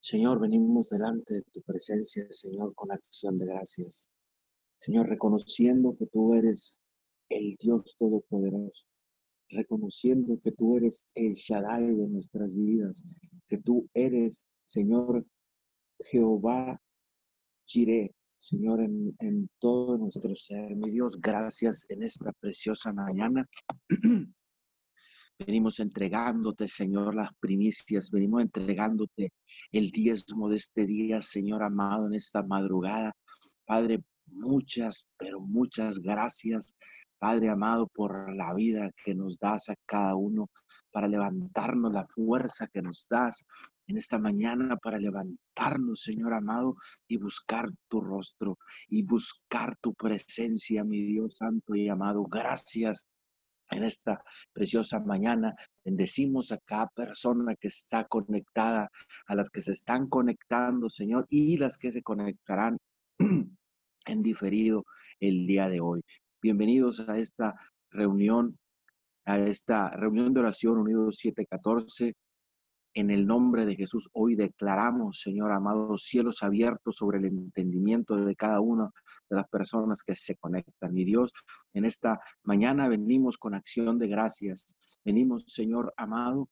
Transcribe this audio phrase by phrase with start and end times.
[0.00, 4.08] Señor, venimos delante de tu presencia, Señor, con acción de gracias.
[4.78, 6.80] Señor, reconociendo que tú eres
[7.28, 8.86] el Dios Todopoderoso,
[9.50, 13.04] reconociendo que tú eres el Shaddai de nuestras vidas,
[13.46, 15.26] que tú eres, Señor,
[15.98, 16.80] Jehová
[17.66, 20.74] Jireh, Señor, en, en todo nuestro ser.
[20.76, 23.46] Mi Dios, gracias en esta preciosa mañana.
[25.46, 28.10] Venimos entregándote, Señor, las primicias.
[28.10, 29.32] Venimos entregándote
[29.72, 33.14] el diezmo de este día, Señor amado, en esta madrugada.
[33.64, 36.76] Padre, muchas, pero muchas gracias.
[37.18, 40.50] Padre amado, por la vida que nos das a cada uno,
[40.90, 43.42] para levantarnos la fuerza que nos das
[43.86, 46.76] en esta mañana, para levantarnos, Señor amado,
[47.08, 52.24] y buscar tu rostro y buscar tu presencia, mi Dios santo y amado.
[52.24, 53.06] Gracias
[53.70, 55.54] en esta preciosa mañana.
[55.84, 58.90] Bendecimos a cada persona que está conectada,
[59.26, 62.76] a las que se están conectando, Señor, y las que se conectarán
[63.18, 64.84] en diferido
[65.20, 66.02] el día de hoy.
[66.42, 67.54] Bienvenidos a esta
[67.90, 68.58] reunión,
[69.24, 72.14] a esta reunión de oración Unidos 714.
[72.92, 78.34] En el nombre de Jesús, hoy declaramos, Señor amado, cielos abiertos sobre el entendimiento de
[78.34, 78.92] cada uno
[79.28, 80.98] de las personas que se conectan.
[80.98, 81.32] Y Dios,
[81.72, 84.98] en esta mañana venimos con acción de gracias.
[85.04, 86.48] Venimos, Señor amado,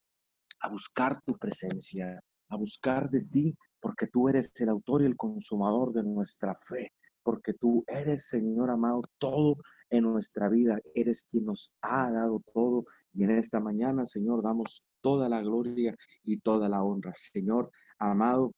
[0.61, 5.16] a buscar tu presencia, a buscar de ti, porque tú eres el autor y el
[5.16, 6.92] consumador de nuestra fe,
[7.25, 9.56] porque tú eres, Señor amado, todo
[9.91, 10.78] en nuestra vida.
[10.94, 15.96] Eres quien nos ha dado todo y en esta mañana, Señor, damos toda la gloria
[16.24, 17.12] y toda la honra.
[17.14, 18.52] Señor amado,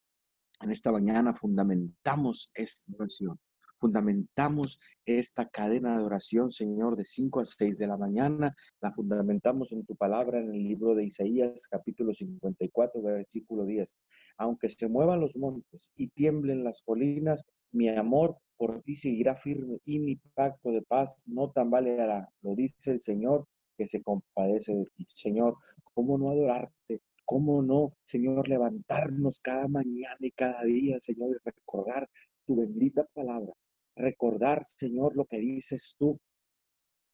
[0.60, 3.38] en esta mañana fundamentamos esta oración.
[3.78, 8.54] Fundamentamos esta cadena de oración, Señor, de 5 a 6 de la mañana.
[8.82, 13.96] La fundamentamos en tu palabra en el libro de Isaías, capítulo 54, versículo 10.
[14.36, 19.78] Aunque se muevan los montes y tiemblen las colinas, mi amor por ti seguirá firme
[19.86, 22.28] y mi pacto de paz no tambaleará.
[22.42, 23.46] Lo dice el Señor
[23.80, 25.06] que se compadece de ti.
[25.08, 25.56] Señor,
[25.94, 27.00] ¿cómo no adorarte?
[27.24, 32.06] ¿Cómo no, Señor, levantarnos cada mañana y cada día, Señor, y recordar
[32.44, 33.54] tu bendita palabra?
[33.96, 36.20] Recordar, Señor, lo que dices tú,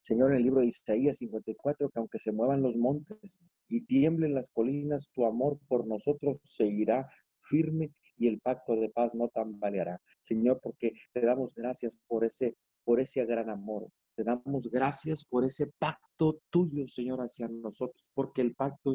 [0.03, 4.34] Señor, en el libro de Isaías 54, que aunque se muevan los montes y tiemblen
[4.34, 7.09] las colinas, tu amor por nosotros seguirá
[7.43, 10.00] firme y el pacto de paz no tambaleará.
[10.25, 13.88] Señor, porque te damos gracias por ese, por ese gran amor.
[14.16, 18.94] Te damos gracias por ese pacto tuyo, Señor, hacia nosotros, porque el pacto,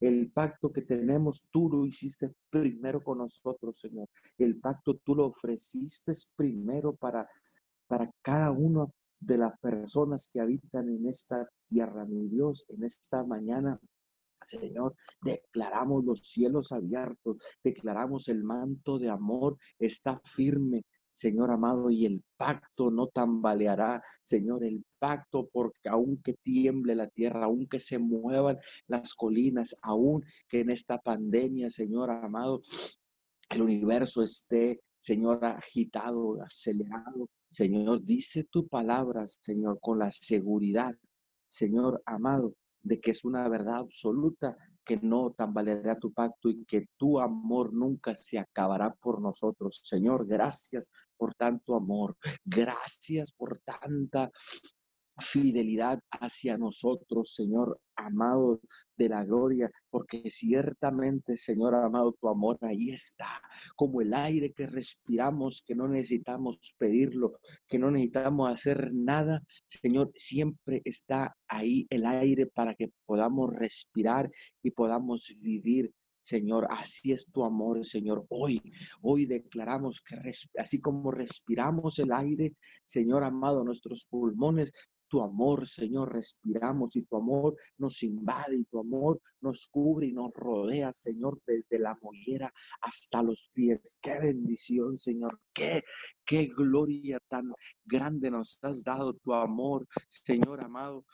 [0.00, 4.08] el pacto que tenemos, tú lo hiciste primero con nosotros, Señor.
[4.36, 7.28] El pacto tú lo ofreciste primero para,
[7.86, 13.24] para cada uno de las personas que habitan en esta tierra, mi Dios, en esta
[13.24, 13.80] mañana
[14.42, 20.84] Señor, declaramos los cielos abiertos, declaramos el manto de amor está firme,
[21.16, 27.46] Señor amado, y el pacto no tambaleará, Señor, el pacto, porque aunque tiemble la tierra,
[27.46, 32.60] aunque se muevan las colinas, aun que en esta pandemia, Señor amado,
[33.48, 40.94] el universo esté, Señor, agitado, acelerado, Señor, dice tu palabra, Señor, con la seguridad,
[41.48, 42.52] Señor amado,
[42.82, 44.54] de que es una verdad absoluta,
[44.86, 49.80] que no tambaleará tu pacto y que tu amor nunca se acabará por nosotros.
[49.82, 52.16] Señor, gracias por tanto amor.
[52.44, 54.30] Gracias por tanta
[55.18, 58.60] fidelidad hacia nosotros, Señor amado
[58.96, 63.40] de la gloria, porque ciertamente, Señor amado, tu amor ahí está,
[63.74, 70.12] como el aire que respiramos, que no necesitamos pedirlo, que no necesitamos hacer nada, Señor,
[70.14, 74.30] siempre está ahí el aire para que podamos respirar
[74.62, 75.92] y podamos vivir.
[76.20, 78.26] Señor, así es tu amor, Señor.
[78.30, 78.60] Hoy,
[79.00, 80.16] hoy declaramos que
[80.58, 84.72] así como respiramos el aire, Señor amado, nuestros pulmones
[85.16, 90.12] tu amor, Señor, respiramos y tu amor nos invade y tu amor nos cubre y
[90.12, 93.98] nos rodea, Señor, desde la mollera hasta los pies.
[94.02, 95.40] Qué bendición, Señor.
[95.54, 95.82] Qué,
[96.26, 97.50] qué gloria tan
[97.86, 101.06] grande nos has dado tu amor, Señor amado.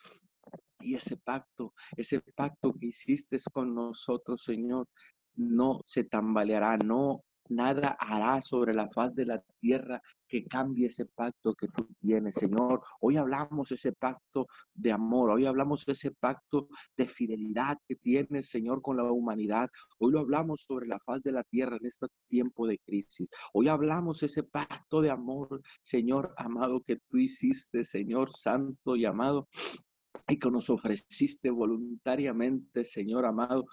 [0.81, 4.89] Y ese pacto, ese pacto que hiciste con nosotros, Señor,
[5.37, 10.03] no se tambaleará, no nada hará sobre la faz de la tierra
[10.33, 12.81] que cambie ese pacto que tú tienes, Señor.
[13.01, 18.81] Hoy hablamos ese pacto de amor, hoy hablamos ese pacto de fidelidad que tienes, Señor,
[18.81, 19.69] con la humanidad.
[19.99, 23.29] Hoy lo hablamos sobre la faz de la tierra en este tiempo de crisis.
[23.53, 29.51] Hoy hablamos ese pacto de amor, Señor amado, que tú hiciste, Señor santo y amado,
[30.29, 33.67] y que nos ofreciste voluntariamente, Señor amado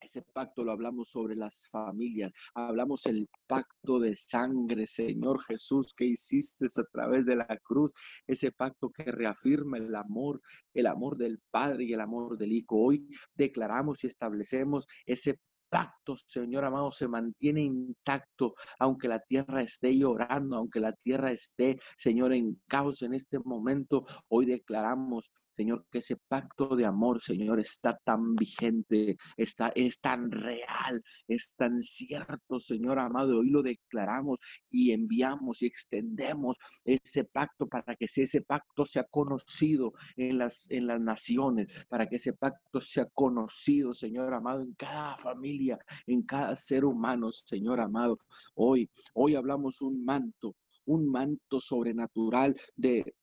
[0.00, 6.06] Ese pacto lo hablamos sobre las familias, hablamos el pacto de sangre, Señor Jesús, que
[6.06, 7.92] hiciste a través de la cruz,
[8.26, 10.40] ese pacto que reafirma el amor,
[10.72, 12.76] el amor del Padre y el amor del Hijo.
[12.78, 15.38] Hoy declaramos y establecemos ese
[15.68, 21.78] pacto, Señor amado, se mantiene intacto, aunque la tierra esté llorando, aunque la tierra esté,
[21.96, 24.04] Señor, en caos en este momento.
[24.28, 30.30] Hoy declaramos, Señor, que ese pacto de amor, Señor, está tan vigente, está, es tan
[30.30, 33.40] real, es tan cierto, Señor amado.
[33.40, 34.40] Hoy lo declaramos
[34.70, 40.86] y enviamos y extendemos ese pacto para que ese pacto sea conocido en las, en
[40.86, 46.56] las naciones, para que ese pacto sea conocido, Señor amado, en cada familia en cada
[46.56, 48.18] ser humano, Señor amado.
[48.54, 53.14] Hoy, hoy hablamos un manto, un manto sobrenatural de,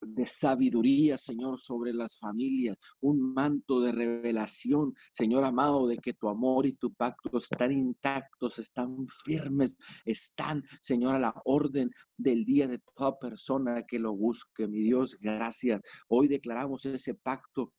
[0.00, 6.28] de sabiduría, Señor, sobre las familias, un manto de revelación, Señor amado, de que tu
[6.28, 12.66] amor y tu pacto están intactos, están firmes, están, Señor, a la orden del día
[12.66, 14.66] de toda persona que lo busque.
[14.66, 15.80] Mi Dios, gracias.
[16.08, 17.72] Hoy declaramos ese pacto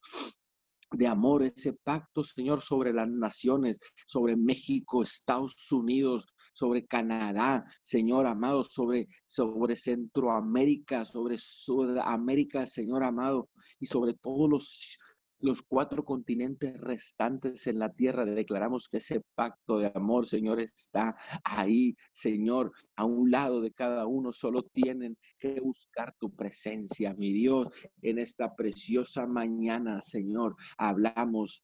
[0.92, 8.28] de amor, ese pacto, Señor, sobre las naciones, sobre México, Estados Unidos, sobre Canadá, Señor
[8.28, 13.50] amado, sobre, sobre Centroamérica, sobre Sudamérica, Señor amado,
[13.80, 14.98] y sobre todos los
[15.40, 18.26] los cuatro continentes restantes en la tierra.
[18.26, 24.06] Declaramos que ese pacto de amor, Señor, está ahí, Señor, a un lado de cada
[24.06, 24.34] uno.
[24.34, 27.70] Solo tienen que buscar tu presencia, mi Dios,
[28.02, 30.56] en esta preciosa mañana, Señor.
[30.78, 31.64] Hablamos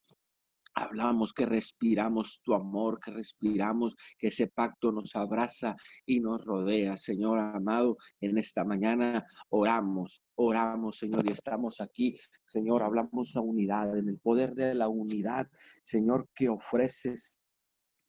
[0.76, 5.76] Hablamos que respiramos tu amor, que respiramos que ese pacto nos abraza
[6.06, 6.98] y nos rodea.
[6.98, 12.20] Señor amado, en esta mañana oramos, oramos, Señor, y estamos aquí.
[12.46, 15.48] Señor, hablamos la unidad, en el poder de la unidad,
[15.82, 17.40] Señor, que ofreces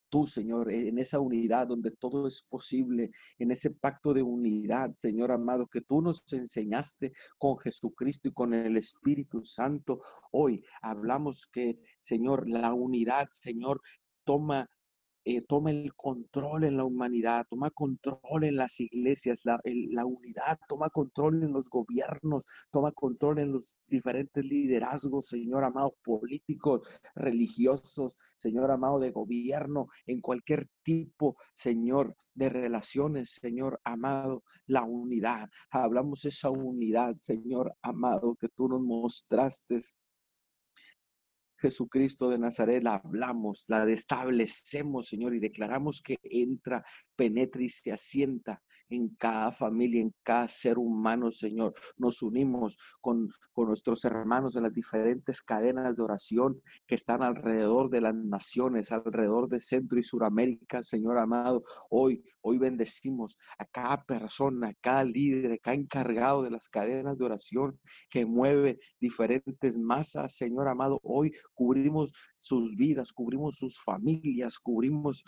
[0.08, 5.32] tú, Señor, en esa unidad donde todo es posible, en ese pacto de unidad, Señor
[5.32, 10.00] amado, que tú nos enseñaste con Jesucristo y con el Espíritu Santo.
[10.32, 13.80] Hoy hablamos que, Señor, la unidad, Señor,
[14.24, 14.68] toma
[15.26, 20.88] eh, toma el control en la humanidad, toma control en las iglesias, la, unidad, toma
[20.88, 28.70] control en los gobiernos, toma control en los diferentes liderazgos, Señor amado, políticos, religiosos, Señor
[28.70, 35.50] amado, de gobierno, en cualquier tipo, Señor, de relaciones, Señor amado, la unidad.
[35.70, 39.80] Hablamos esa unidad, Señor amado, que tú nos mostraste
[41.58, 47.92] Jesucristo de Nazaret la hablamos, la establecemos, Señor, y declaramos que entra, penetra y se
[47.92, 51.74] asienta en cada familia, en cada ser humano, Señor.
[51.96, 57.90] Nos unimos con, con nuestros hermanos de las diferentes cadenas de oración que están alrededor
[57.90, 61.62] de las naciones, alrededor de Centro y Suramérica, Señor amado.
[61.90, 67.18] Hoy, hoy bendecimos a cada persona, a cada líder, a cada encargado de las cadenas
[67.18, 67.78] de oración
[68.10, 71.00] que mueve diferentes masas, Señor amado.
[71.02, 75.24] Hoy cubrimos sus vidas, cubrimos sus familias, cubrimos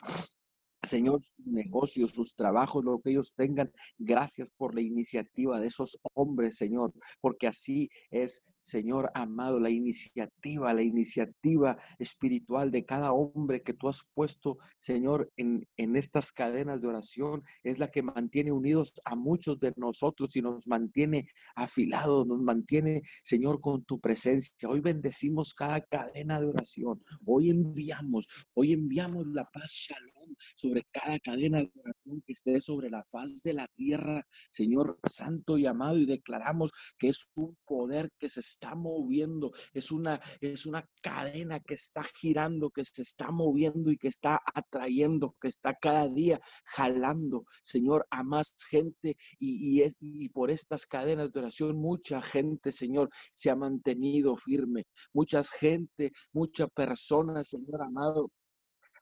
[0.83, 3.73] Señor, sus negocios, sus trabajos, lo que ellos tengan.
[3.99, 10.75] Gracias por la iniciativa de esos hombres, Señor, porque así es Señor amado, la iniciativa,
[10.75, 16.81] la iniciativa espiritual de cada hombre que tú has puesto, Señor, en, en estas cadenas
[16.81, 22.27] de oración, es la que mantiene unidos a muchos de nosotros y nos mantiene afilados,
[22.27, 24.69] nos mantiene, Señor, con tu presencia.
[24.69, 27.03] Hoy bendecimos cada cadena de oración.
[27.25, 32.91] Hoy enviamos, hoy enviamos la paz shalom sobre cada cadena de oración que esté sobre
[32.91, 38.11] la faz de la tierra, Señor Santo y amado, y declaramos que es un poder
[38.19, 38.41] que se
[38.75, 44.09] moviendo, es una, es una cadena que está girando, que se está moviendo y que
[44.09, 50.29] está atrayendo, que está cada día jalando, Señor, a más gente y, y, es, y
[50.31, 56.67] por estas cadenas de oración mucha gente, Señor, se ha mantenido firme, mucha gente, mucha
[56.69, 58.31] persona, Señor amado,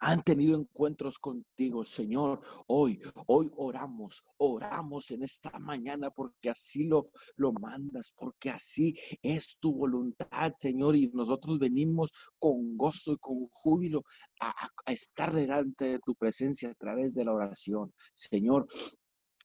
[0.06, 2.40] han tenido encuentros contigo, Señor.
[2.68, 9.58] Hoy, hoy oramos, oramos en esta mañana porque así lo, lo mandas, porque así es
[9.58, 10.94] tu voluntad, Señor.
[10.94, 14.04] Y nosotros venimos con gozo y con júbilo
[14.40, 17.92] a, a estar delante de tu presencia a través de la oración.
[18.14, 18.68] Señor,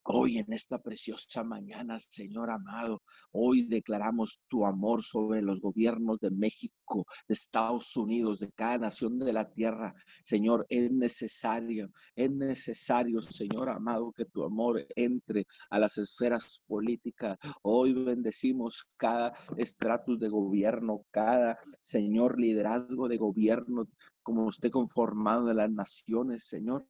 [0.03, 6.31] Hoy en esta preciosa mañana, Señor amado, hoy declaramos tu amor sobre los gobiernos de
[6.31, 9.93] México, de Estados Unidos, de cada nación de la tierra.
[10.23, 17.37] Señor, es necesario, es necesario, Señor amado, que tu amor entre a las esferas políticas.
[17.61, 23.85] Hoy bendecimos cada estratus de gobierno, cada, Señor, liderazgo de gobierno,
[24.23, 26.87] como usted conformado de las naciones, Señor.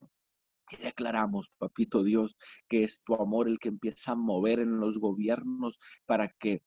[0.72, 2.38] Y declaramos, papito Dios,
[2.68, 6.64] que es tu amor el que empieza a mover en los gobiernos para que,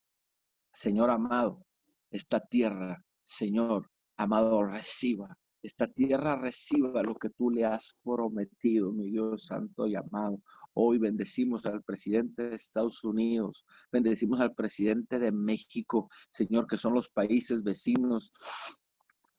[0.73, 1.65] Señor amado,
[2.11, 5.37] esta tierra, Señor amado, reciba.
[5.63, 10.43] Esta tierra reciba lo que tú le has prometido, mi Dios santo y amado.
[10.75, 16.93] Hoy bendecimos al presidente de Estados Unidos, bendecimos al presidente de México, Señor, que son
[16.93, 18.35] los países vecinos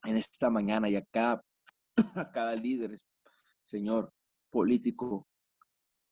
[0.04, 1.44] en esta mañana y acá
[1.96, 2.96] a cada líder,
[3.64, 4.12] Señor,
[4.56, 5.28] político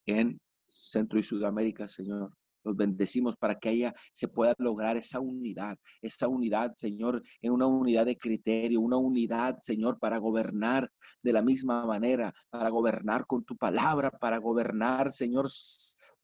[0.06, 2.34] en Centro y Sudamérica, Señor.
[2.66, 7.68] Los bendecimos para que haya, se pueda lograr esa unidad, esa unidad, Señor, en una
[7.68, 13.46] unidad de criterio, una unidad, Señor, para gobernar de la misma manera, para gobernar con
[13.46, 15.48] tu palabra, para gobernar, Señor,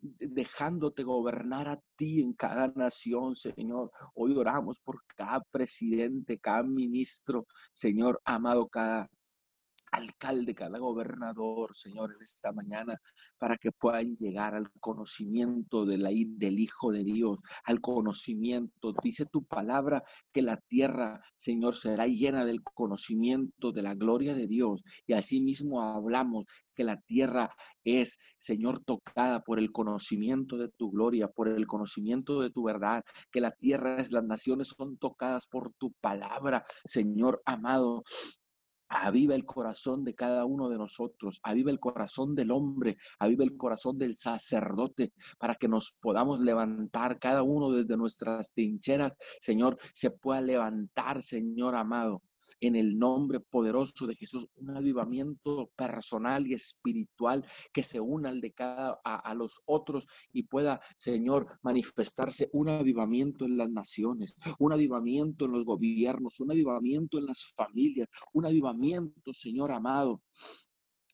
[0.01, 3.91] dejándote gobernar a ti en cada nación, Señor.
[4.13, 9.09] Hoy oramos por cada presidente, cada ministro, Señor, amado, cada
[9.91, 13.00] alcalde, cada gobernador, Señor, en esta mañana,
[13.38, 18.93] para que puedan llegar al conocimiento de la, del Hijo de Dios, al conocimiento.
[19.03, 24.48] Dice tu palabra que la tierra, Señor, será llena del conocimiento de la gloria de
[24.48, 24.84] Dios.
[25.08, 27.53] Y asimismo hablamos que la tierra
[27.84, 33.03] es, Señor, tocada por el conocimiento de tu gloria, por el conocimiento de tu verdad,
[33.31, 38.03] que la tierra es, las naciones son tocadas por tu palabra, Señor amado.
[38.89, 43.55] Aviva el corazón de cada uno de nosotros, aviva el corazón del hombre, aviva el
[43.55, 50.12] corazón del sacerdote, para que nos podamos levantar cada uno desde nuestras trincheras, Señor, se
[50.12, 52.24] pueda levantar, Señor amado,
[52.60, 58.41] en el nombre poderoso de Jesús, un avivamiento personal y espiritual que se una al
[58.41, 64.74] de cada a, los otros y pueda, Señor, manifestarse un avivamiento en las naciones, un
[64.74, 70.22] avivamiento en los gobiernos, un avivamiento en las familias, un avivamiento, Señor amado,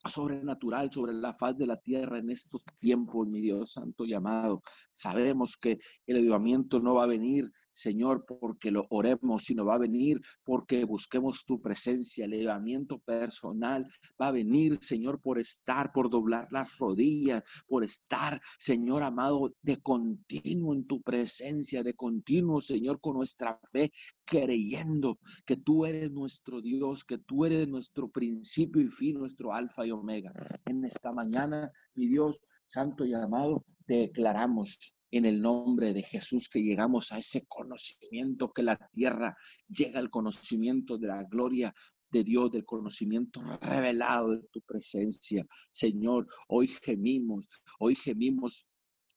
[0.05, 4.61] sobrenatural sobre la faz de la tierra en estos tiempos, mi Dios santo y amado.
[4.91, 9.79] Sabemos que el avivamiento no va a venir Señor, porque lo oremos, sino va a
[9.79, 12.23] venir porque busquemos tu presencia.
[12.25, 13.87] El elevamiento personal
[14.19, 19.81] va a venir, Señor, por estar, por doblar las rodillas, por estar, Señor amado, de
[19.81, 23.91] continuo en tu presencia, de continuo, Señor, con nuestra fe,
[24.23, 29.85] creyendo que tú eres nuestro Dios, que tú eres nuestro principio y fin, nuestro alfa
[29.85, 30.31] y omega.
[30.65, 36.61] En esta mañana, mi Dios, santo y amado, declaramos en el nombre de Jesús que
[36.61, 39.35] llegamos a ese conocimiento, que la tierra
[39.67, 41.73] llega al conocimiento de la gloria
[42.11, 45.45] de Dios, del conocimiento revelado de tu presencia.
[45.71, 47.47] Señor, hoy gemimos,
[47.79, 48.67] hoy gemimos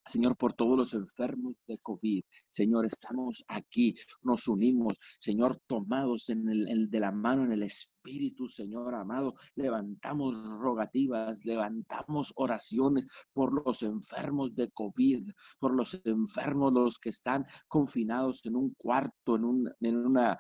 [0.08, 2.22] Señor, por todos los enfermos de COVID.
[2.48, 8.48] Señor, estamos aquí, nos unimos, Señor, tomados en el, de la mano en el Espíritu,
[8.48, 9.34] Señor amado.
[9.54, 17.44] Levantamos rogativas, levantamos oraciones por los enfermos de COVID, por los enfermos, los que están
[17.68, 20.38] confinados en un cuarto, en, un, en una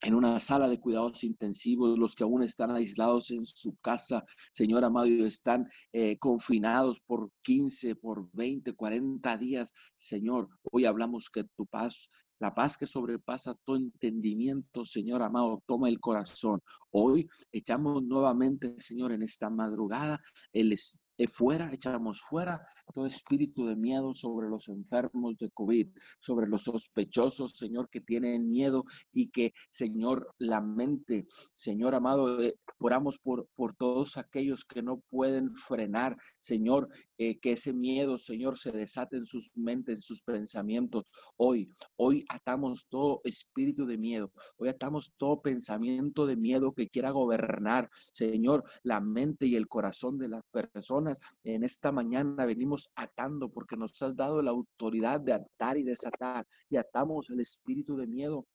[0.00, 4.84] en una sala de cuidados intensivos, los que aún están aislados en su casa, Señor
[4.84, 9.72] amado, están eh, confinados por 15, por 20, 40 días.
[9.96, 15.88] Señor, hoy hablamos que tu paz, la paz que sobrepasa todo entendimiento, Señor amado, toma
[15.88, 16.60] el corazón.
[16.90, 20.20] Hoy echamos nuevamente, Señor, en esta madrugada,
[20.52, 22.60] el, eh, fuera, echamos fuera
[22.92, 28.50] todo espíritu de miedo sobre los enfermos de COVID, sobre los sospechosos, Señor, que tienen
[28.50, 34.82] miedo y que, Señor, la mente, Señor amado, eh, oramos por, por todos aquellos que
[34.82, 40.02] no pueden frenar, Señor, eh, que ese miedo, Señor, se desate en sus mentes, en
[40.02, 41.04] sus pensamientos.
[41.36, 47.10] Hoy, hoy atamos todo espíritu de miedo, hoy atamos todo pensamiento de miedo que quiera
[47.10, 53.50] gobernar, Señor, la mente y el corazón de las personas en esta mañana venimos atando
[53.50, 58.06] porque nos has dado la autoridad de atar y desatar y atamos el espíritu de
[58.06, 58.46] miedo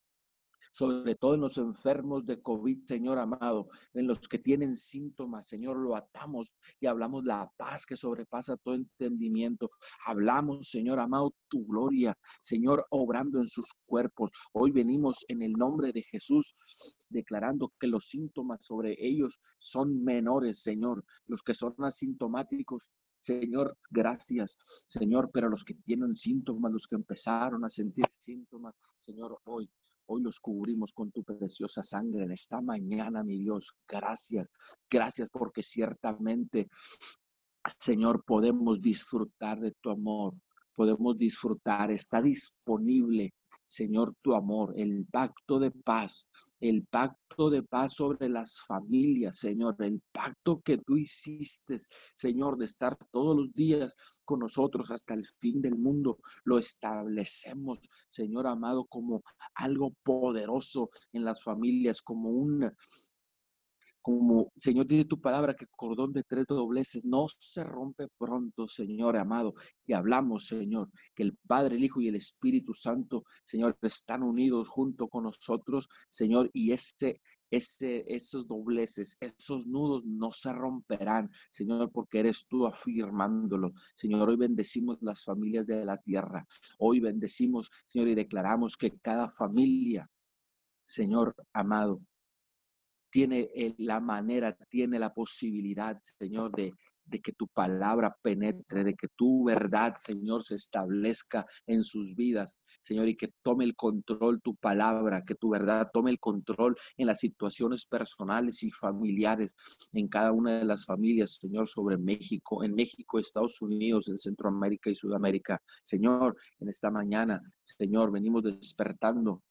[0.73, 5.77] sobre todo en los enfermos de COVID, Señor amado, en los que tienen síntomas, Señor,
[5.77, 9.69] lo atamos y hablamos la paz que sobrepasa todo entendimiento.
[10.05, 14.31] Hablamos, Señor amado, tu gloria, Señor, obrando en sus cuerpos.
[14.51, 16.55] Hoy venimos en el nombre de Jesús
[17.07, 21.05] declarando que los síntomas sobre ellos son menores, Señor.
[21.27, 22.91] Los que son asintomáticos
[23.23, 29.39] Señor, gracias, Señor, pero los que tienen síntomas, los que empezaron a sentir síntomas, Señor,
[29.45, 29.69] hoy
[30.05, 33.77] Hoy los cubrimos con tu preciosa sangre en esta mañana, mi Dios.
[33.87, 34.49] Gracias,
[34.89, 36.67] gracias porque ciertamente,
[37.79, 40.33] Señor, podemos disfrutar de tu amor,
[40.75, 43.33] podemos disfrutar, está disponible
[43.65, 46.29] Señor, tu amor, el pacto de paz,
[46.59, 51.79] el pacto de paz sobre las familias, Señor, el pacto que tú hiciste,
[52.15, 57.79] Señor, de estar todos los días con nosotros hasta el fin del mundo, lo establecemos,
[58.09, 59.23] Señor amado, como
[59.55, 62.71] algo poderoso en las familias, como un,
[64.03, 69.17] como Señor dice tu palabra, que cordón de tres dobleces no se rompe pronto, Señor
[69.17, 69.53] amado.
[69.85, 74.67] Y hablamos, Señor, que el Padre, el Hijo y el Espíritu Santo, Señor, están unidos
[74.67, 81.89] junto con nosotros, Señor, y este, este, esos dobleces, esos nudos no se romperán, Señor,
[81.89, 83.71] porque eres tú afirmándolo.
[83.95, 86.45] Señor, hoy bendecimos las familias de la tierra.
[86.77, 90.09] Hoy bendecimos, Señor, y declaramos que cada familia,
[90.85, 92.01] Señor amado,
[93.13, 96.73] tiene eh, la manera, tiene la posibilidad, Señor, de,
[97.05, 102.57] de que tu palabra penetre, de que tu verdad, Señor, se establezca en sus vidas.
[102.81, 107.05] Señor, y que tome el control tu palabra, que tu verdad tome el control en
[107.05, 109.55] las situaciones personales y familiares,
[109.93, 114.89] en cada una de las familias, Señor, sobre México, en México, Estados Unidos, en Centroamérica
[114.89, 115.61] y Sudamérica.
[115.83, 119.43] Señor, en esta mañana, Señor, venimos despertando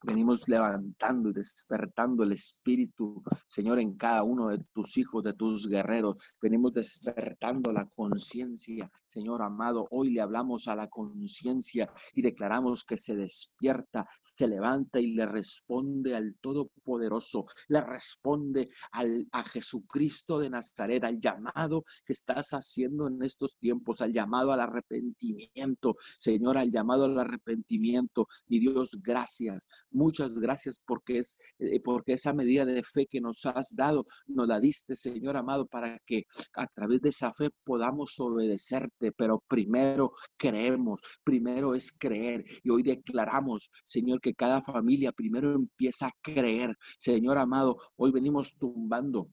[0.00, 5.68] Venimos levantando y despertando el espíritu, Señor, en cada uno de tus hijos, de tus
[5.68, 6.16] guerreros.
[6.40, 9.88] Venimos despertando la conciencia, Señor amado.
[9.90, 15.26] Hoy le hablamos a la conciencia y declaramos que se despierta, se levanta y le
[15.26, 23.08] responde al Todopoderoso, le responde al, a Jesucristo de Nazaret, al llamado que estás haciendo
[23.08, 28.28] en estos tiempos, al llamado al arrepentimiento, Señor, al llamado al arrepentimiento.
[28.46, 29.66] Mi Dios, gracias.
[29.90, 34.46] Muchas gracias porque es eh, porque esa medida de fe que nos has dado, nos
[34.48, 40.12] la diste, Señor amado, para que a través de esa fe podamos obedecerte, pero primero
[40.36, 46.76] creemos, primero es creer y hoy declaramos, Señor, que cada familia primero empieza a creer.
[46.98, 49.28] Señor amado, hoy venimos tumbando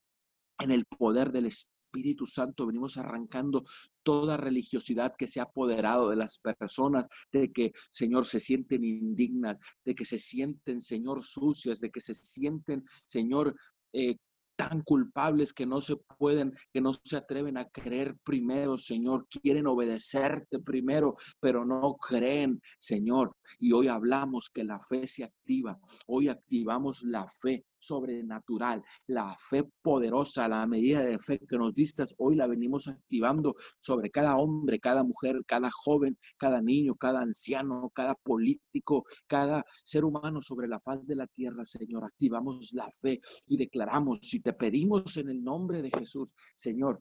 [0.59, 3.63] en el poder del Espíritu Espíritu Santo venimos arrancando
[4.03, 9.58] toda religiosidad que se ha apoderado de las personas, de que, Señor, se sienten indignas,
[9.86, 13.55] de que se sienten, Señor, sucias, de que se sienten, Señor,
[13.93, 14.17] eh,
[14.58, 19.27] tan culpables que no se pueden, que no se atreven a creer primero, Señor.
[19.29, 23.36] Quieren obedecerte primero, pero no creen, Señor.
[23.60, 25.79] Y hoy hablamos que la fe se activa.
[26.08, 32.15] Hoy activamos la fe sobrenatural, la fe poderosa, la medida de fe que nos distas,
[32.17, 37.91] hoy la venimos activando sobre cada hombre, cada mujer, cada joven, cada niño, cada anciano,
[37.93, 42.06] cada político, cada ser humano sobre la faz de la tierra, Señor.
[42.06, 47.00] Activamos la fe y declaramos, si te pedimos en el nombre de Jesús, Señor,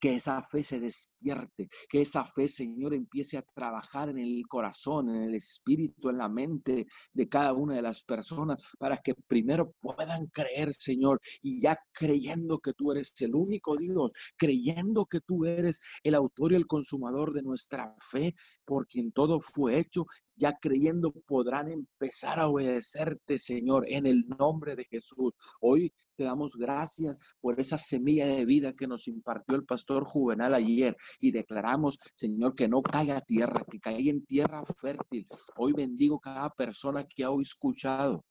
[0.00, 5.08] que esa fe se despierte, que esa fe, Señor, empiece a trabajar en el corazón,
[5.10, 9.74] en el espíritu, en la mente de cada una de las personas, para que primero
[9.80, 15.44] puedan creer, Señor, y ya creyendo que tú eres el único Dios, creyendo que tú
[15.44, 20.56] eres el autor y el consumador de nuestra fe, por quien todo fue hecho, ya
[20.60, 25.34] creyendo podrán empezar a obedecerte, Señor, en el nombre de Jesús.
[25.60, 30.52] Hoy te damos gracias por esa semilla de vida que nos impartió el pastor Juvenal
[30.52, 35.26] ayer y declaramos, Señor, que no caiga tierra, que caiga en tierra fértil.
[35.56, 38.26] Hoy bendigo cada persona que ha escuchado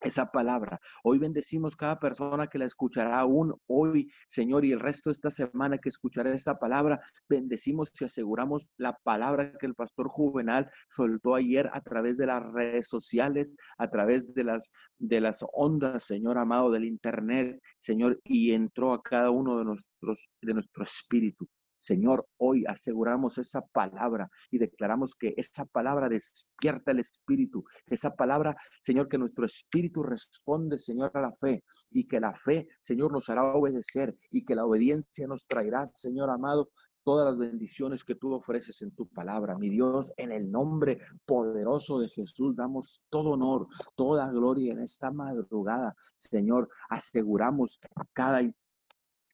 [0.00, 0.80] esa palabra.
[1.02, 5.30] Hoy bendecimos cada persona que la escuchará aún hoy, Señor, y el resto de esta
[5.30, 7.00] semana que escuchará esta palabra.
[7.28, 12.42] Bendecimos y aseguramos la palabra que el pastor Juvenal soltó ayer a través de las
[12.52, 18.52] redes sociales, a través de las de las ondas, Señor amado, del internet, Señor, y
[18.52, 21.48] entró a cada uno de nuestros de nuestro espíritu.
[21.86, 27.64] Señor, hoy aseguramos esa palabra y declaramos que esa palabra despierta el espíritu.
[27.86, 32.66] Esa palabra, Señor, que nuestro espíritu responde, Señor, a la fe y que la fe,
[32.80, 36.70] Señor, nos hará obedecer y que la obediencia nos traerá, Señor amado,
[37.04, 39.56] todas las bendiciones que tú ofreces en tu palabra.
[39.56, 45.12] Mi Dios, en el nombre poderoso de Jesús, damos todo honor, toda gloria en esta
[45.12, 45.94] madrugada.
[46.16, 47.78] Señor, aseguramos
[48.12, 48.42] cada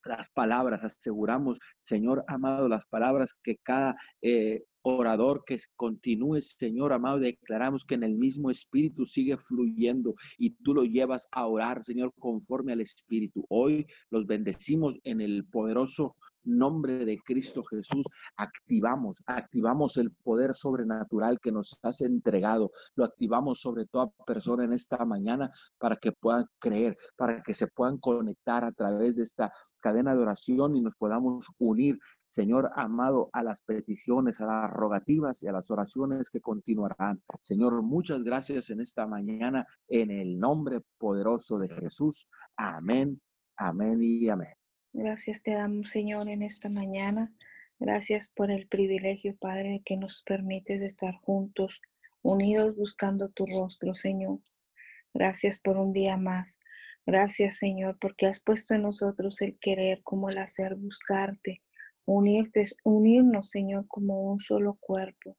[0.05, 7.19] las palabras, aseguramos, Señor amado, las palabras que cada eh, orador que continúe, Señor amado,
[7.19, 12.13] declaramos que en el mismo Espíritu sigue fluyendo y tú lo llevas a orar, Señor,
[12.19, 13.45] conforme al Espíritu.
[13.49, 21.39] Hoy los bendecimos en el poderoso nombre de Cristo Jesús, activamos, activamos el poder sobrenatural
[21.41, 22.73] que nos has entregado.
[22.95, 27.67] Lo activamos sobre toda persona en esta mañana para que puedan creer, para que se
[27.67, 29.53] puedan conectar a través de esta
[29.83, 35.43] cadena de oración y nos podamos unir, Señor amado, a las peticiones, a las rogativas
[35.43, 37.21] y a las oraciones que continuarán.
[37.43, 42.29] Señor, muchas gracias en esta mañana en el nombre poderoso de Jesús.
[42.57, 43.21] Amén,
[43.57, 44.62] amén y amén.
[44.95, 47.33] Gracias te damos, Señor, en esta mañana.
[47.79, 51.81] Gracias por el privilegio, Padre, que nos permites estar juntos,
[52.21, 54.41] unidos buscando tu rostro, Señor.
[55.15, 56.61] Gracias por un día más.
[57.07, 61.63] Gracias, Señor, porque has puesto en nosotros el querer como el hacer, buscarte,
[62.05, 65.39] unirte, unirnos, Señor, como un solo cuerpo,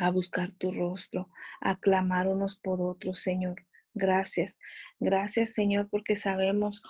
[0.00, 3.64] a buscar tu rostro, a clamar unos por otros, Señor.
[3.94, 4.58] Gracias,
[4.98, 6.82] gracias, Señor, porque sabemos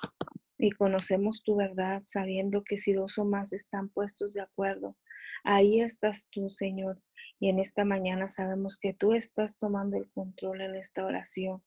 [0.58, 4.96] y conocemos tu verdad, sabiendo que si dos o más están puestos de acuerdo,
[5.44, 7.00] ahí estás tú, Señor.
[7.38, 11.62] Y en esta mañana sabemos que tú estás tomando el control en esta oración.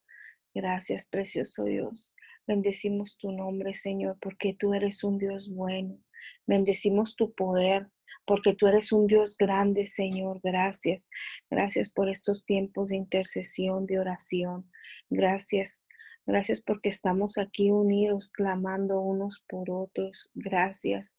[0.54, 2.14] Gracias, precioso Dios.
[2.46, 5.98] Bendecimos tu nombre, Señor, porque tú eres un Dios bueno.
[6.46, 7.90] Bendecimos tu poder,
[8.26, 10.42] porque tú eres un Dios grande, Señor.
[10.44, 11.08] Gracias.
[11.50, 14.70] Gracias por estos tiempos de intercesión, de oración.
[15.10, 15.86] Gracias.
[16.26, 20.30] Gracias porque estamos aquí unidos, clamando unos por otros.
[20.34, 21.18] Gracias.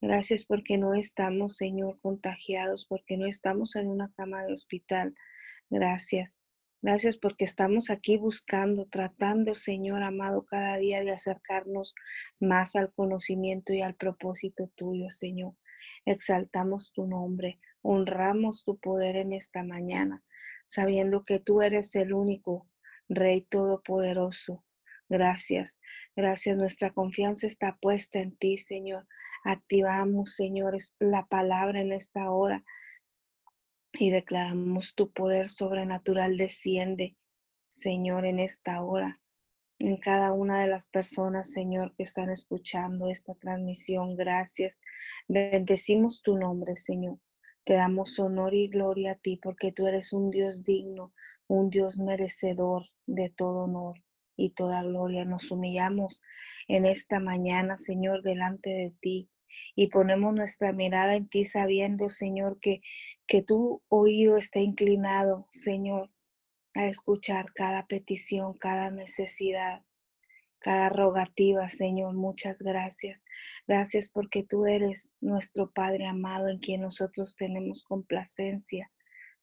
[0.00, 5.14] Gracias porque no estamos, Señor, contagiados, porque no estamos en una cama de hospital.
[5.70, 6.42] Gracias.
[6.80, 11.94] Gracias porque estamos aquí buscando, tratando, Señor amado, cada día de acercarnos
[12.38, 15.54] más al conocimiento y al propósito tuyo, Señor.
[16.04, 20.22] Exaltamos tu nombre, honramos tu poder en esta mañana,
[20.64, 22.68] sabiendo que tú eres el único
[23.08, 24.64] Rey Todopoderoso.
[25.08, 25.80] Gracias,
[26.14, 26.58] gracias.
[26.58, 29.06] Nuestra confianza está puesta en ti, Señor.
[29.42, 32.62] Activamos, señores, la palabra en esta hora
[33.94, 37.16] y declaramos tu poder sobrenatural desciende,
[37.68, 39.18] Señor, en esta hora,
[39.78, 44.14] en cada una de las personas, Señor, que están escuchando esta transmisión.
[44.14, 44.78] Gracias.
[45.26, 47.18] Bendecimos tu nombre, Señor.
[47.64, 51.14] Te damos honor y gloria a ti porque tú eres un Dios digno,
[51.46, 54.00] un Dios merecedor de todo honor
[54.36, 55.24] y toda gloria.
[55.24, 56.22] Nos humillamos
[56.68, 59.28] en esta mañana, Señor, delante de ti
[59.74, 62.80] y ponemos nuestra mirada en ti sabiendo, Señor, que,
[63.26, 66.10] que tu oído está inclinado, Señor,
[66.74, 69.82] a escuchar cada petición, cada necesidad,
[70.58, 72.14] cada rogativa, Señor.
[72.14, 73.24] Muchas gracias.
[73.66, 78.92] Gracias porque tú eres nuestro Padre amado en quien nosotros tenemos complacencia.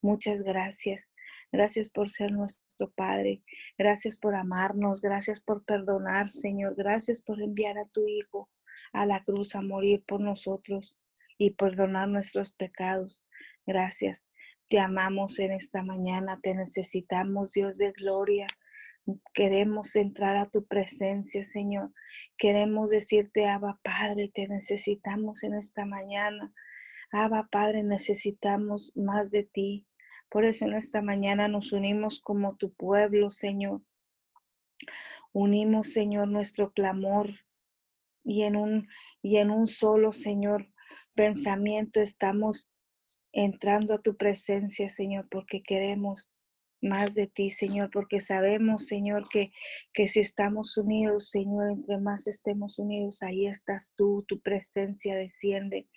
[0.01, 1.11] Muchas gracias.
[1.55, 3.41] Gracias por ser nuestro Padre.
[3.77, 5.01] Gracias por amarnos.
[5.01, 6.75] Gracias por perdonar, Señor.
[6.75, 8.49] Gracias por enviar a tu Hijo
[8.91, 10.97] a la cruz a morir por nosotros
[11.37, 13.25] y perdonar nuestros pecados.
[13.65, 14.27] Gracias.
[14.69, 18.47] Te amamos en esta mañana, te necesitamos, Dios de gloria.
[19.33, 21.93] Queremos entrar a tu presencia, Señor.
[22.37, 26.51] Queremos decirte, Abba Padre, te necesitamos en esta mañana.
[27.11, 29.85] Abba Padre, necesitamos más de ti.
[30.35, 33.81] Por eso en esta mañana nos unimos como tu pueblo, Señor.
[35.31, 37.29] Unimos, Señor, nuestro clamor
[38.21, 38.89] y en un,
[39.21, 40.67] y en un solo, Señor,
[41.13, 42.69] pensamiento estamos
[43.31, 46.29] entrando a tu presencia, Señor, porque queremos
[46.81, 49.53] más de ti, Señor, porque sabemos, Señor, que,
[49.93, 55.87] que si estamos unidos, Señor, entre más estemos unidos, ahí estás tú, tu presencia desciende.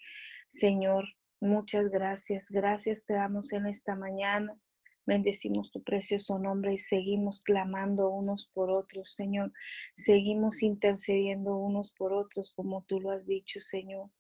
[0.47, 1.07] Señor,
[1.41, 2.51] muchas gracias.
[2.51, 4.59] Gracias te damos en esta mañana.
[5.07, 9.53] Bendecimos tu precioso nombre y seguimos clamando unos por otros, Señor.
[9.97, 14.11] Seguimos intercediendo unos por otros, como tú lo has dicho, Señor.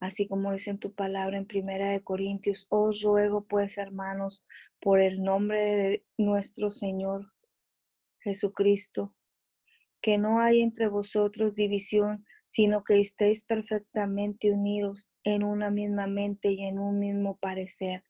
[0.00, 4.44] Así como dice en tu palabra en Primera de Corintios, os ruego pues, hermanos,
[4.80, 7.32] por el nombre de nuestro Señor
[8.20, 9.14] Jesucristo,
[10.00, 16.50] que no hay entre vosotros división, sino que estéis perfectamente unidos en una misma mente
[16.50, 18.02] y en un mismo parecer.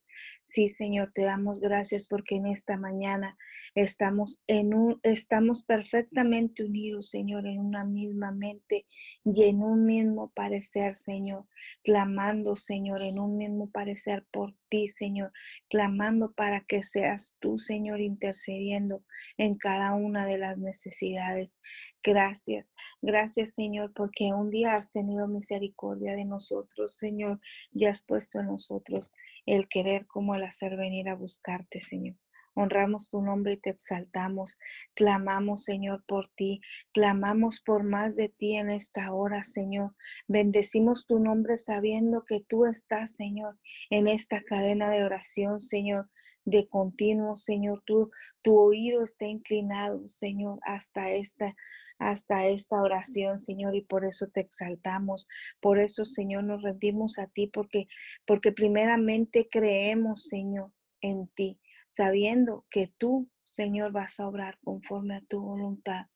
[0.50, 3.36] Sí, Señor, te damos gracias porque en esta mañana
[3.74, 8.86] estamos en un estamos perfectamente unidos, Señor, en una misma mente
[9.24, 11.44] y en un mismo parecer, Señor,
[11.84, 15.32] clamando, Señor, en un mismo parecer por ti, Señor,
[15.68, 19.04] clamando para que seas tú, Señor, intercediendo
[19.36, 21.58] en cada una de las necesidades.
[22.02, 22.66] Gracias,
[23.02, 27.38] gracias Señor, porque un día has tenido misericordia de nosotros, Señor,
[27.70, 29.12] y has puesto en nosotros
[29.46, 32.16] el querer como el hacer venir a buscarte, Señor.
[32.60, 34.58] Honramos tu nombre y te exaltamos.
[34.94, 36.60] Clamamos, Señor, por ti.
[36.92, 39.94] Clamamos por más de ti en esta hora, Señor.
[40.26, 43.56] Bendecimos tu nombre sabiendo que tú estás, Señor,
[43.90, 46.10] en esta cadena de oración, Señor,
[46.44, 47.80] de continuo, Señor.
[47.86, 48.10] Tu,
[48.42, 51.54] tu oído está inclinado, Señor, hasta esta
[52.00, 55.26] hasta esta oración, Señor, y por eso te exaltamos.
[55.60, 57.86] Por eso, Señor, nos rendimos a ti porque
[58.26, 65.22] porque primeramente creemos, Señor, en ti sabiendo que tú, Señor, vas a obrar conforme a
[65.22, 66.06] tu voluntad.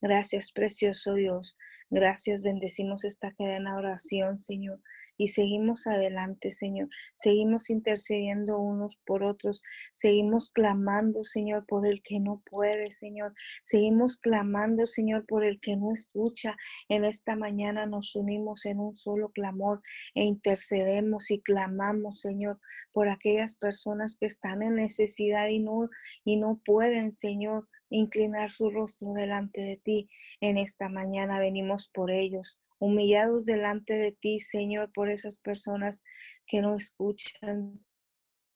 [0.00, 1.56] Gracias, precioso Dios.
[1.90, 4.80] Gracias, bendecimos esta cadena de oración, Señor
[5.18, 6.88] y seguimos adelante, Señor.
[7.12, 9.60] Seguimos intercediendo unos por otros.
[9.92, 13.34] Seguimos clamando, Señor, por el que no puede, Señor.
[13.64, 16.56] Seguimos clamando, Señor, por el que no escucha.
[16.88, 19.82] En esta mañana nos unimos en un solo clamor
[20.14, 22.60] e intercedemos y clamamos, Señor,
[22.92, 25.90] por aquellas personas que están en necesidad y no,
[26.24, 30.08] y no pueden, Señor inclinar su rostro delante de ti.
[30.40, 36.02] En esta mañana venimos por ellos humillados delante de ti, Señor, por esas personas
[36.46, 37.84] que no escuchan,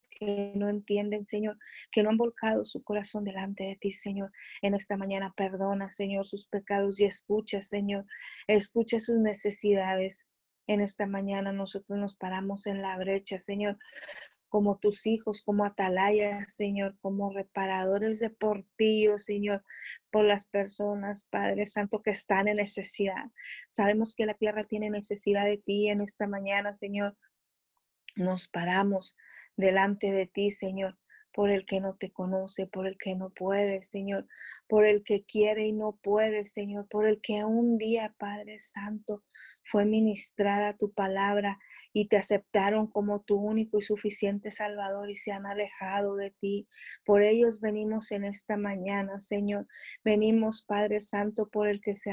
[0.09, 1.57] que no entienden, Señor,
[1.91, 4.31] que no han volcado su corazón delante de ti, Señor.
[4.61, 8.05] En esta mañana perdona, Señor, sus pecados y escucha, Señor,
[8.47, 10.27] escucha sus necesidades.
[10.67, 13.77] En esta mañana nosotros nos paramos en la brecha, Señor,
[14.53, 19.65] como tus hijos, como atalayas, Señor, como reparadores de portillos, Señor,
[20.11, 23.31] por las personas, Padre Santo, que están en necesidad.
[23.67, 27.17] Sabemos que la tierra tiene necesidad de ti en esta mañana, Señor.
[28.15, 29.15] Nos paramos
[29.57, 30.99] delante de ti, Señor,
[31.33, 34.27] por el que no te conoce, por el que no puede, Señor,
[34.67, 39.23] por el que quiere y no puede, Señor, por el que un día, Padre Santo,
[39.65, 41.59] fue ministrada tu palabra
[41.93, 46.67] y te aceptaron como tu único y suficiente Salvador y se han alejado de ti.
[47.05, 49.67] Por ellos venimos en esta mañana, Señor.
[50.03, 52.11] Venimos, Padre Santo, por el que se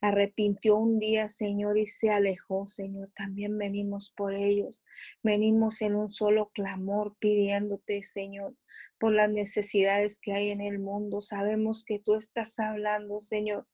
[0.00, 3.10] arrepintió un día, Señor, y se alejó, Señor.
[3.16, 4.84] También venimos por ellos.
[5.22, 8.54] Venimos en un solo clamor pidiéndote, Señor
[8.98, 11.20] por las necesidades que hay en el mundo.
[11.20, 13.66] Sabemos que tú estás hablando, Señor,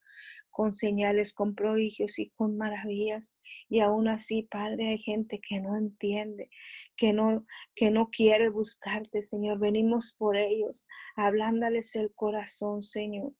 [0.55, 3.35] con señales, con prodigios y con maravillas.
[3.67, 6.49] Y aún así, Padre, hay gente que no entiende,
[6.95, 9.59] que no, que no quiere buscarte, Señor.
[9.59, 10.87] Venimos por ellos,
[11.17, 13.33] hablándales el corazón, Señor.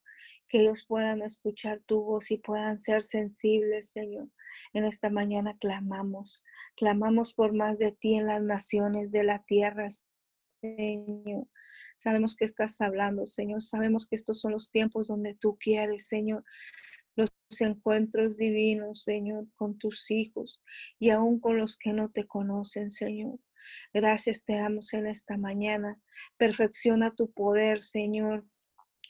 [0.49, 4.28] Que ellos puedan escuchar tu voz y puedan ser sensibles, Señor.
[4.73, 6.43] En esta mañana clamamos,
[6.75, 9.88] clamamos por más de ti en las naciones de la tierra,
[10.60, 11.47] Señor.
[11.95, 13.62] Sabemos que estás hablando, Señor.
[13.62, 16.43] Sabemos que estos son los tiempos donde tú quieres, Señor,
[17.62, 20.62] encuentros divinos, Señor, con tus hijos
[20.99, 23.39] y aún con los que no te conocen, Señor.
[23.93, 25.99] Gracias te damos en esta mañana.
[26.38, 28.45] Perfecciona tu poder, Señor.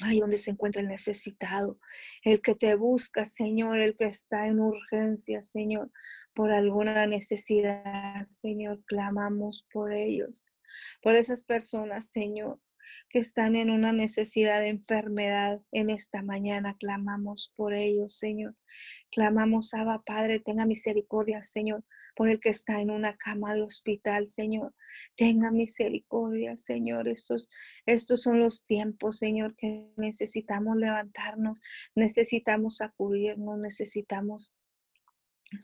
[0.01, 1.79] Ahí donde se encuentra el necesitado,
[2.23, 5.89] el que te busca, Señor, el que está en urgencia, Señor,
[6.33, 10.45] por alguna necesidad, Señor, clamamos por ellos,
[11.01, 12.59] por esas personas, Señor,
[13.09, 16.75] que están en una necesidad de enfermedad en esta mañana.
[16.77, 18.55] Clamamos por ellos, Señor.
[19.11, 21.83] Clamamos, Abba Padre, tenga misericordia, Señor,
[22.15, 24.73] por el que está en una cama de hospital, Señor.
[25.15, 27.07] Tenga misericordia, Señor.
[27.07, 27.49] Estos,
[27.85, 31.59] estos son los tiempos, Señor, que necesitamos levantarnos,
[31.95, 34.53] necesitamos acudirnos, necesitamos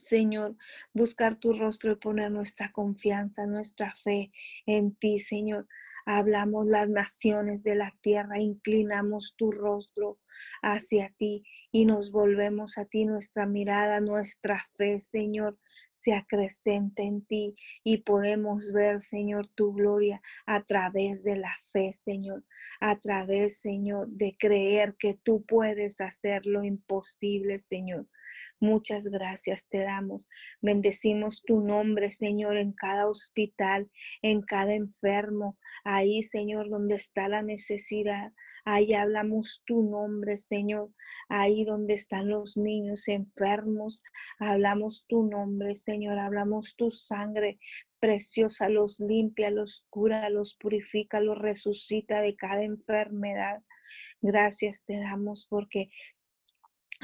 [0.00, 0.56] Señor,
[0.92, 4.32] buscar tu rostro y poner nuestra confianza, nuestra fe
[4.66, 5.66] en ti, Señor.
[6.06, 10.18] Hablamos las naciones de la tierra, inclinamos tu rostro
[10.62, 13.04] hacia ti y nos volvemos a ti.
[13.04, 15.58] Nuestra mirada, nuestra fe, Señor,
[15.92, 21.92] se acrecenta en ti y podemos ver, Señor, tu gloria a través de la fe,
[21.92, 22.44] Señor,
[22.80, 28.06] a través, Señor, de creer que tú puedes hacer lo imposible, Señor.
[28.62, 30.28] Muchas gracias te damos.
[30.60, 33.90] Bendecimos tu nombre, Señor, en cada hospital,
[34.22, 38.32] en cada enfermo, ahí, Señor, donde está la necesidad.
[38.64, 40.90] Ahí hablamos tu nombre, Señor.
[41.28, 44.00] Ahí donde están los niños enfermos,
[44.38, 46.20] hablamos tu nombre, Señor.
[46.20, 47.58] Hablamos tu sangre
[47.98, 53.60] preciosa, los limpia, los cura, los purifica, los resucita de cada enfermedad.
[54.20, 55.90] Gracias te damos porque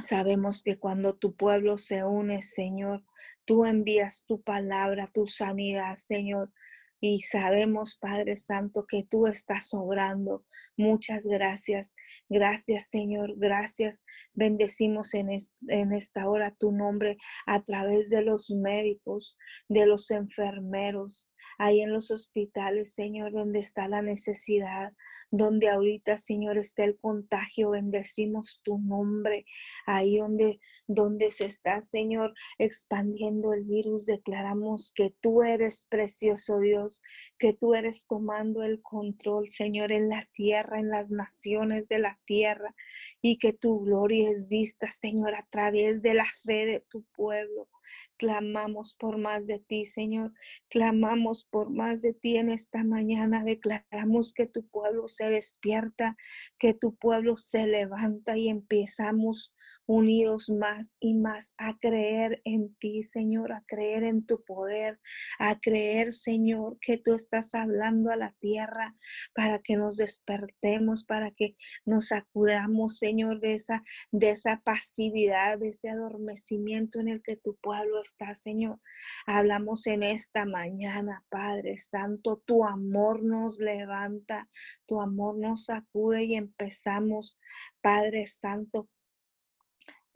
[0.00, 3.04] Sabemos que cuando tu pueblo se une, Señor,
[3.44, 6.52] tú envías tu palabra, tu sanidad, Señor.
[7.00, 10.44] Y sabemos, Padre Santo, que tú estás obrando.
[10.76, 11.94] Muchas gracias.
[12.28, 13.34] Gracias, Señor.
[13.36, 14.04] Gracias.
[14.34, 15.30] Bendecimos en,
[15.68, 19.36] en, esta hora tu nombre a través de los médicos,
[19.68, 21.28] de los enfermeros,
[21.58, 24.92] ahí en los hospitales, Señor, donde está la necesidad,
[25.30, 29.44] donde ahorita, Señor, está el contagio, bendecimos tu nombre,
[29.86, 37.02] ahí donde, donde se está, Señor, expandiendo el virus, declaramos que tú eres precioso Dios,
[37.38, 42.18] que tú eres tomando el control, Señor, en la tierra, en las naciones de la
[42.24, 42.74] tierra,
[43.20, 47.68] y que tu gloria es vista, Señor, a través de la fe de tu pueblo.
[48.16, 50.32] Clamamos por más de ti, Señor.
[50.68, 53.44] Clamamos por más de ti en esta mañana.
[53.44, 56.16] Declaramos que tu pueblo se despierta,
[56.58, 59.54] que tu pueblo se levanta y empezamos
[59.88, 65.00] unidos más y más a creer en ti, Señor, a creer en tu poder,
[65.38, 68.94] a creer, Señor, que tú estás hablando a la tierra
[69.34, 75.68] para que nos despertemos, para que nos acudamos, Señor, de esa, de esa pasividad, de
[75.68, 78.80] ese adormecimiento en el que tu pueblo está, Señor.
[79.26, 84.50] Hablamos en esta mañana, Padre Santo, tu amor nos levanta,
[84.84, 87.38] tu amor nos sacude y empezamos,
[87.80, 88.86] Padre Santo,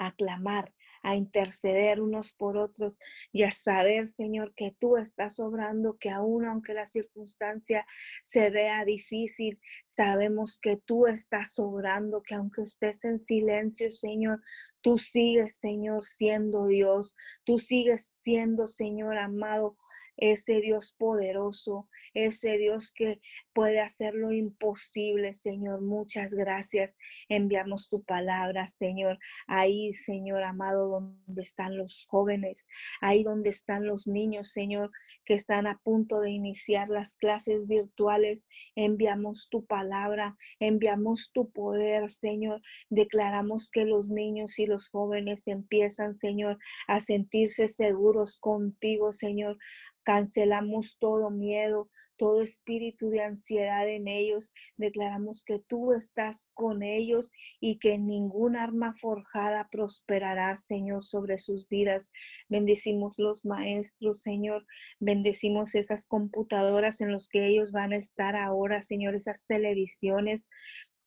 [0.07, 2.97] a clamar, a interceder unos por otros
[3.33, 7.87] y a saber, Señor, que tú estás obrando, que aún aunque la circunstancia
[8.23, 14.43] se vea difícil, sabemos que tú estás obrando, que aunque estés en silencio, Señor,
[14.81, 19.77] tú sigues, Señor, siendo Dios, tú sigues siendo, Señor amado,
[20.17, 23.21] ese Dios poderoso, ese Dios que
[23.53, 25.83] puede hacer lo imposible, Señor.
[25.83, 26.95] Muchas gracias.
[27.29, 29.19] Enviamos tu palabra, Señor.
[29.47, 32.67] Ahí, Señor amado, donde están los jóvenes,
[33.01, 34.91] ahí donde están los niños, Señor,
[35.25, 38.47] que están a punto de iniciar las clases virtuales.
[38.75, 42.63] Enviamos tu palabra, enviamos tu poder, Señor.
[42.91, 49.59] Declaramos que los niños y los jóvenes empiezan, Señor, a sentirse seguros contigo, Señor,
[50.05, 54.53] Cancelamos todo miedo, todo espíritu de ansiedad en ellos.
[54.77, 61.69] Declaramos que tú estás con ellos y que ningún arma forjada prosperará, Señor, sobre sus
[61.69, 62.11] vidas.
[62.49, 64.67] Bendecimos los maestros, Señor.
[65.01, 70.47] Bendecimos esas computadoras en las que ellos van a estar ahora, Señor, esas televisiones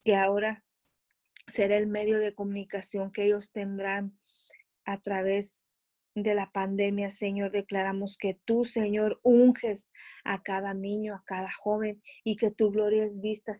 [0.04, 0.64] que ahora
[1.48, 4.18] será el medio de comunicación que ellos tendrán
[4.86, 5.62] a través
[6.16, 9.90] de la pandemia, Señor, declaramos que tú, Señor, unges
[10.24, 13.54] a cada niño, a cada joven y que tu gloria es vista.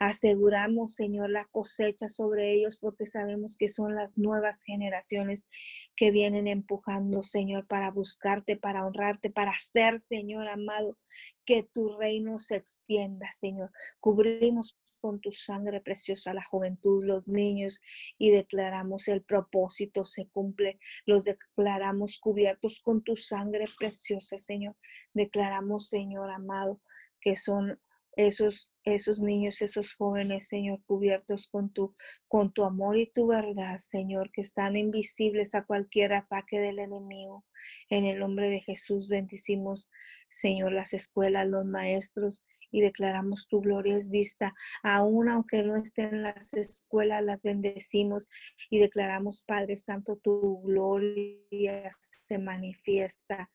[0.00, 5.46] Aseguramos, Señor, la cosecha sobre ellos porque sabemos que son las nuevas generaciones
[5.94, 10.98] que vienen empujando, Señor, para buscarte, para honrarte, para hacer, Señor amado,
[11.44, 13.70] que tu reino se extienda, Señor.
[14.00, 17.82] Cubrimos con tu sangre preciosa la juventud, los niños,
[18.16, 20.78] y declaramos el propósito se cumple.
[21.04, 24.76] Los declaramos cubiertos con tu sangre preciosa, Señor.
[25.12, 26.80] Declaramos, Señor amado,
[27.20, 27.78] que son
[28.16, 31.94] esos, esos niños, esos jóvenes, Señor, cubiertos con tu,
[32.26, 37.44] con tu amor y tu verdad, Señor, que están invisibles a cualquier ataque del enemigo.
[37.90, 39.90] En el nombre de Jesús bendecimos,
[40.30, 42.42] Señor, las escuelas, los maestros
[42.74, 44.52] y declaramos tu gloria es vista.
[44.82, 48.28] Aún aunque no estén en las escuelas, las bendecimos
[48.68, 53.48] y declaramos, Padre Santo, tu gloria se manifiesta.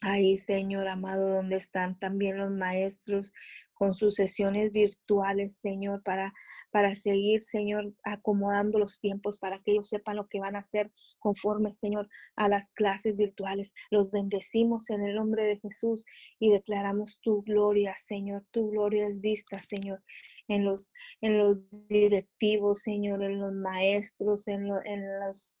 [0.00, 3.32] Ahí, Señor amado, donde están también los maestros
[3.74, 6.32] con sus sesiones virtuales, Señor, para,
[6.70, 10.92] para seguir, Señor, acomodando los tiempos para que ellos sepan lo que van a hacer
[11.18, 13.74] conforme, Señor, a las clases virtuales.
[13.90, 16.04] Los bendecimos en el nombre de Jesús
[16.38, 18.44] y declaramos tu gloria, Señor.
[18.52, 20.02] Tu gloria es vista, Señor,
[20.46, 21.58] en los, en los
[21.88, 25.58] directivos, Señor, en los maestros, en, en los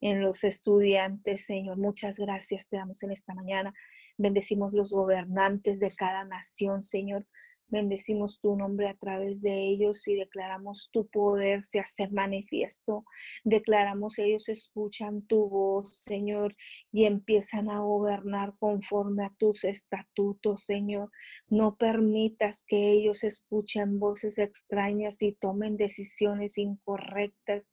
[0.00, 1.78] en los estudiantes, Señor.
[1.78, 3.74] Muchas gracias te damos en esta mañana.
[4.18, 7.26] Bendecimos los gobernantes de cada nación, Señor.
[7.70, 13.04] Bendecimos tu nombre a través de ellos y declaramos tu poder se hace manifiesto.
[13.44, 16.56] Declaramos ellos escuchan tu voz, Señor,
[16.90, 21.12] y empiezan a gobernar conforme a tus estatutos, Señor.
[21.48, 27.70] No permitas que ellos escuchen voces extrañas y tomen decisiones incorrectas,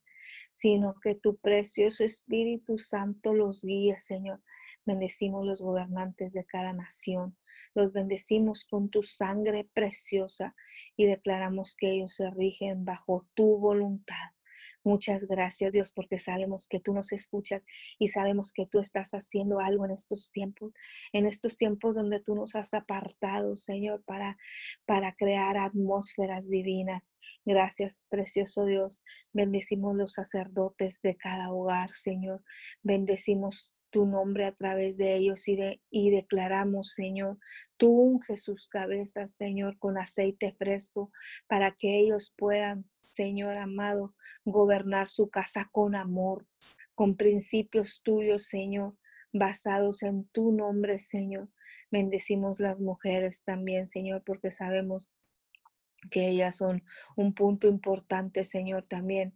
[0.57, 4.41] sino que tu precioso Espíritu Santo los guíe, Señor.
[4.85, 7.37] Bendecimos los gobernantes de cada nación.
[7.75, 10.55] Los bendecimos con tu sangre preciosa
[10.95, 14.31] y declaramos que ellos se rigen bajo tu voluntad.
[14.83, 17.63] Muchas gracias Dios porque sabemos que tú nos escuchas
[17.99, 20.73] y sabemos que tú estás haciendo algo en estos tiempos,
[21.13, 24.37] en estos tiempos donde tú nos has apartado, Señor, para,
[24.85, 27.11] para crear atmósferas divinas.
[27.45, 29.03] Gracias, precioso Dios.
[29.33, 32.43] Bendecimos los sacerdotes de cada hogar, Señor.
[32.83, 37.37] Bendecimos tu nombre a través de ellos y, de, y declaramos, Señor,
[37.77, 41.11] tú unge sus cabezas, Señor, con aceite fresco
[41.47, 44.13] para que ellos puedan, Señor amado,
[44.45, 46.45] gobernar su casa con amor,
[46.93, 48.95] con principios tuyos, Señor,
[49.33, 51.49] basados en tu nombre, Señor.
[51.89, 55.09] Bendecimos las mujeres también, Señor, porque sabemos
[56.11, 56.83] que ellas son
[57.15, 59.35] un punto importante, Señor, también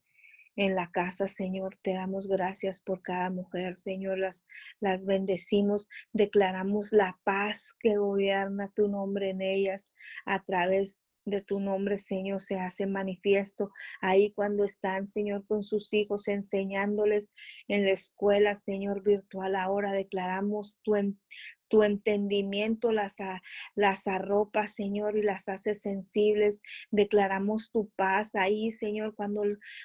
[0.56, 1.76] en la casa, Señor.
[1.82, 4.20] Te damos gracias por cada mujer, Señor.
[4.20, 4.46] Las,
[4.80, 9.92] las bendecimos, declaramos la paz que gobierna tu nombre en ellas
[10.28, 15.94] a través de tu nombre, Señor, se hace manifiesto ahí cuando están, Señor, con sus
[15.94, 17.30] hijos, enseñándoles
[17.68, 19.56] en la escuela, Señor, virtual.
[19.56, 20.96] Ahora declaramos tu,
[21.68, 23.16] tu entendimiento las,
[23.76, 26.62] las arropa, Señor, y las hace sensibles.
[26.92, 29.44] Declaramos tu paz ahí, Señor, cuando,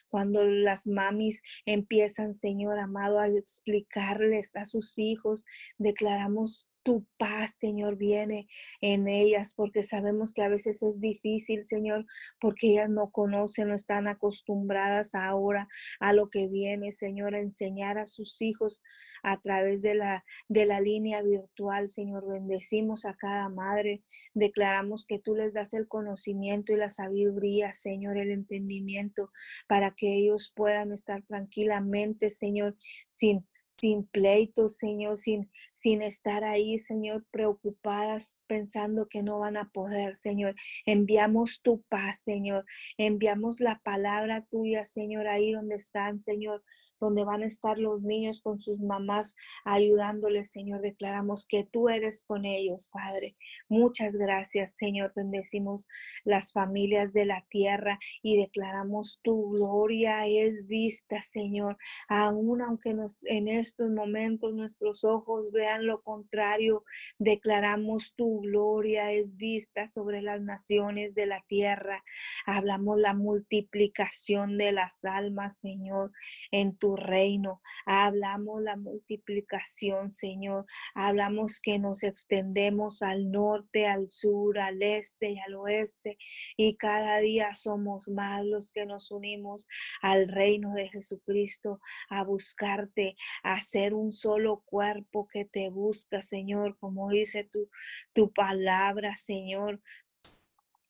[0.08, 5.44] cuando las mamis empiezan, Señor amado, a explicarles a sus hijos.
[5.78, 8.46] Declaramos tu paz, Señor, viene
[8.80, 12.06] en ellas, porque sabemos que a veces es difícil, Señor,
[12.40, 15.66] porque ellas no conocen, no están acostumbradas ahora
[15.98, 18.80] a lo que viene, Señor, a enseñar a sus hijos
[19.24, 22.24] a través de la, de la línea virtual, Señor.
[22.28, 28.16] Bendecimos a cada madre, declaramos que tú les das el conocimiento y la sabiduría, Señor,
[28.16, 29.32] el entendimiento,
[29.66, 32.76] para que ellos puedan estar tranquilamente, Señor,
[33.08, 33.44] sin
[33.78, 40.16] sin pleitos, Señor, sin, sin estar ahí, Señor, preocupadas, pensando que no van a poder,
[40.16, 40.54] Señor.
[40.84, 42.64] Enviamos tu paz, Señor.
[42.98, 46.62] Enviamos la palabra tuya, Señor, ahí donde están, Señor,
[47.00, 49.34] donde van a estar los niños con sus mamás
[49.64, 50.80] ayudándoles, Señor.
[50.80, 53.36] Declaramos que tú eres con ellos, Padre.
[53.68, 55.12] Muchas gracias, Señor.
[55.14, 55.86] Bendecimos
[56.24, 61.76] las familias de la tierra y declaramos tu gloria es vista, Señor.
[62.08, 62.94] Aún aunque
[63.24, 66.84] en estos momentos nuestros ojos vean lo contrario,
[67.18, 72.02] declaramos tu gloria es vista sobre las naciones de la tierra.
[72.46, 76.12] Hablamos la multiplicación de las almas, Señor,
[76.50, 77.60] en tu reino.
[77.86, 80.66] Hablamos la multiplicación, Señor.
[80.94, 86.18] Hablamos que nos extendemos al norte, al sur, al este y al oeste.
[86.56, 89.66] Y cada día somos más los que nos unimos
[90.02, 96.76] al reino de Jesucristo, a buscarte, a ser un solo cuerpo que te busca, Señor,
[96.78, 97.68] como dice tu,
[98.12, 99.80] tu palabra, Señor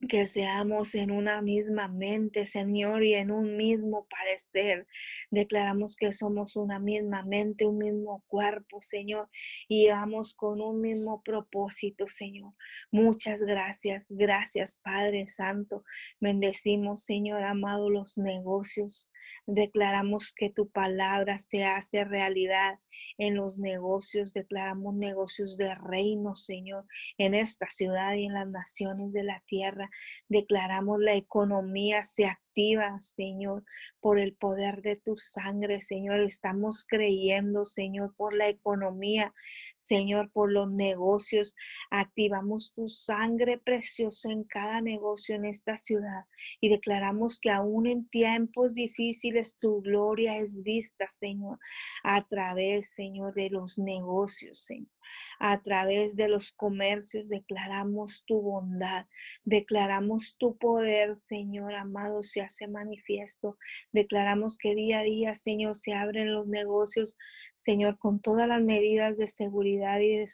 [0.09, 4.87] que seamos en una misma mente, Señor, y en un mismo parecer.
[5.30, 9.28] Declaramos que somos una misma mente, un mismo cuerpo, Señor,
[9.68, 12.53] y vamos con un mismo propósito, Señor.
[12.91, 15.82] Muchas gracias, gracias, Padre Santo.
[16.20, 19.09] Bendecimos, Señor amado, los negocios.
[19.47, 22.79] Declaramos que tu palabra se hace realidad
[23.18, 24.33] en los negocios.
[24.33, 26.85] Declaramos negocios de reino, Señor,
[27.18, 29.91] en esta ciudad y en las naciones de la tierra.
[30.29, 33.64] Declaramos la economía se activa, Señor,
[34.01, 36.20] por el poder de tu sangre, Señor.
[36.20, 39.35] Estamos creyendo, Señor, por la economía,
[39.77, 41.55] Señor, por los negocios.
[41.91, 46.24] Activamos tu sangre preciosa en cada negocio en esta ciudad
[46.61, 49.16] y declaramos que aún en tiempos difíciles
[49.59, 51.59] tu gloria es vista, Señor,
[52.03, 54.96] a través, Señor, de los negocios, Señor.
[55.39, 59.07] A través de los comercios declaramos tu bondad,
[59.45, 63.59] declaramos tu poder, Señor amado, se hace manifiesto.
[63.93, 67.17] Declaramos que día a día, Señor, se abren los negocios,
[67.55, 70.27] Señor, con todas las medidas de seguridad y de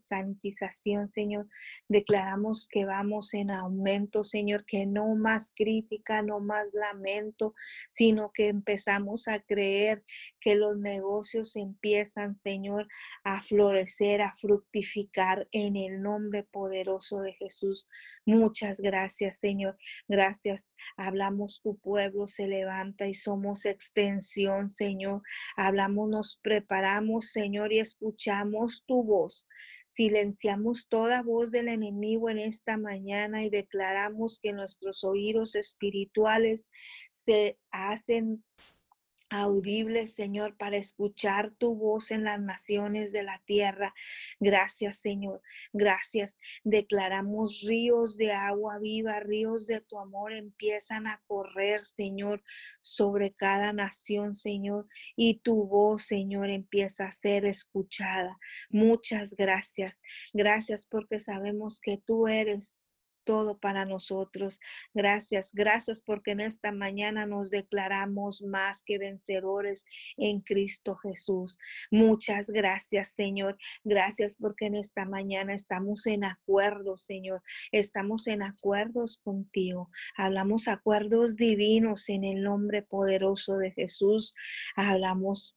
[0.00, 1.46] sanitización, Señor.
[1.88, 7.54] Declaramos que vamos en aumento, Señor, que no más crítica, no más lamento,
[7.90, 10.04] sino que empezamos a creer
[10.40, 12.88] que los negocios empiezan, Señor,
[13.22, 17.86] a florecer a fructificar en el nombre poderoso de Jesús.
[18.26, 19.76] Muchas gracias, Señor.
[20.08, 20.70] Gracias.
[20.96, 25.22] Hablamos, tu pueblo se levanta y somos extensión, Señor.
[25.56, 29.46] Hablamos, nos preparamos, Señor, y escuchamos tu voz.
[29.90, 36.68] Silenciamos toda voz del enemigo en esta mañana y declaramos que nuestros oídos espirituales
[37.12, 38.42] se hacen
[39.40, 43.94] audible, Señor, para escuchar tu voz en las naciones de la tierra.
[44.40, 45.42] Gracias, Señor.
[45.72, 46.36] Gracias.
[46.62, 52.42] Declaramos ríos de agua viva, ríos de tu amor empiezan a correr, Señor,
[52.80, 54.86] sobre cada nación, Señor.
[55.16, 58.38] Y tu voz, Señor, empieza a ser escuchada.
[58.70, 60.00] Muchas gracias.
[60.32, 62.83] Gracias porque sabemos que tú eres
[63.24, 64.60] todo para nosotros.
[64.92, 69.84] Gracias, gracias porque en esta mañana nos declaramos más que vencedores
[70.16, 71.58] en Cristo Jesús.
[71.90, 73.56] Muchas gracias, Señor.
[73.82, 77.42] Gracias porque en esta mañana estamos en acuerdo, Señor.
[77.72, 79.90] Estamos en acuerdos contigo.
[80.16, 84.34] Hablamos acuerdos divinos en el nombre poderoso de Jesús.
[84.76, 85.56] Hablamos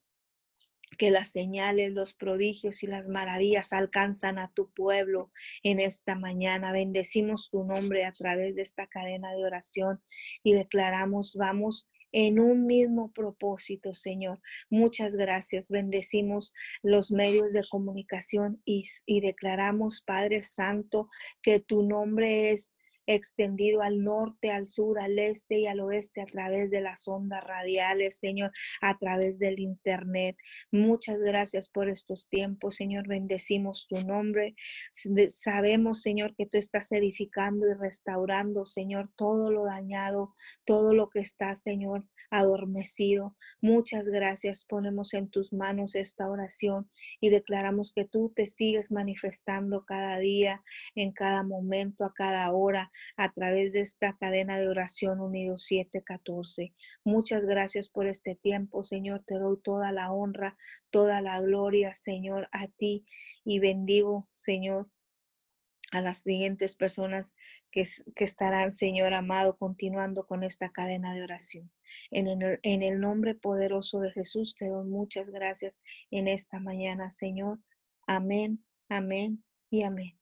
[0.97, 5.31] que las señales, los prodigios y las maravillas alcanzan a tu pueblo
[5.63, 6.71] en esta mañana.
[6.71, 10.01] Bendecimos tu nombre a través de esta cadena de oración
[10.43, 14.39] y declaramos, vamos en un mismo propósito, Señor.
[14.69, 15.69] Muchas gracias.
[15.69, 18.87] Bendecimos los medios de comunicación y,
[19.21, 21.09] declaramos, Padre Santo,
[21.41, 22.73] que tu nombre es
[23.07, 27.43] extendido al norte, al sur, al este y al oeste a través de las ondas
[27.43, 28.51] radiales, Señor,
[28.81, 30.37] a través del Internet.
[30.71, 33.07] Muchas gracias por estos tiempos, Señor.
[33.07, 34.55] Bendecimos tu nombre.
[35.29, 40.35] Sabemos, Señor, que tú estás edificando y restaurando, Señor, todo lo dañado,
[40.65, 43.35] todo lo que está, Señor, adormecido.
[43.61, 44.65] Muchas gracias.
[44.65, 46.89] Ponemos en tus manos esta oración
[47.21, 50.63] y declaramos que tú te sigues manifestando cada día,
[50.95, 56.73] en cada momento, a cada hora, a través de esta cadena de oración unido 714.
[57.03, 59.23] Muchas gracias por este tiempo, Señor.
[59.25, 60.57] Te doy toda la honra,
[60.89, 63.05] toda la gloria, Señor, a ti
[63.43, 64.89] y bendigo, Señor,
[65.91, 67.35] a las siguientes personas
[67.71, 67.85] que,
[68.25, 71.71] estarán, Señor amado, continuando con esta cadena de oración.
[72.11, 75.81] En el nombre poderoso de Jesús te doy muchas gracias
[76.11, 77.59] en esta mañana, Señor.
[78.05, 80.17] Amén, amén y amén.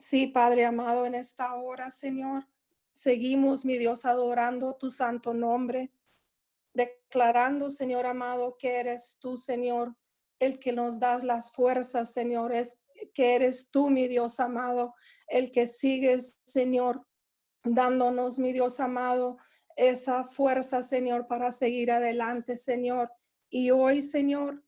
[0.00, 2.48] Sí, Padre amado, en esta hora, Señor,
[2.90, 5.92] seguimos, mi Dios, adorando tu santo nombre,
[6.72, 9.94] declarando, Señor amado, que eres tú, Señor,
[10.38, 12.78] el que nos das las fuerzas, Señor, es
[13.12, 14.94] que eres tú, mi Dios amado,
[15.28, 17.06] el que sigues, Señor,
[17.62, 19.36] dándonos, mi Dios amado,
[19.76, 23.12] esa fuerza, Señor, para seguir adelante, Señor.
[23.50, 24.64] Y hoy, Señor,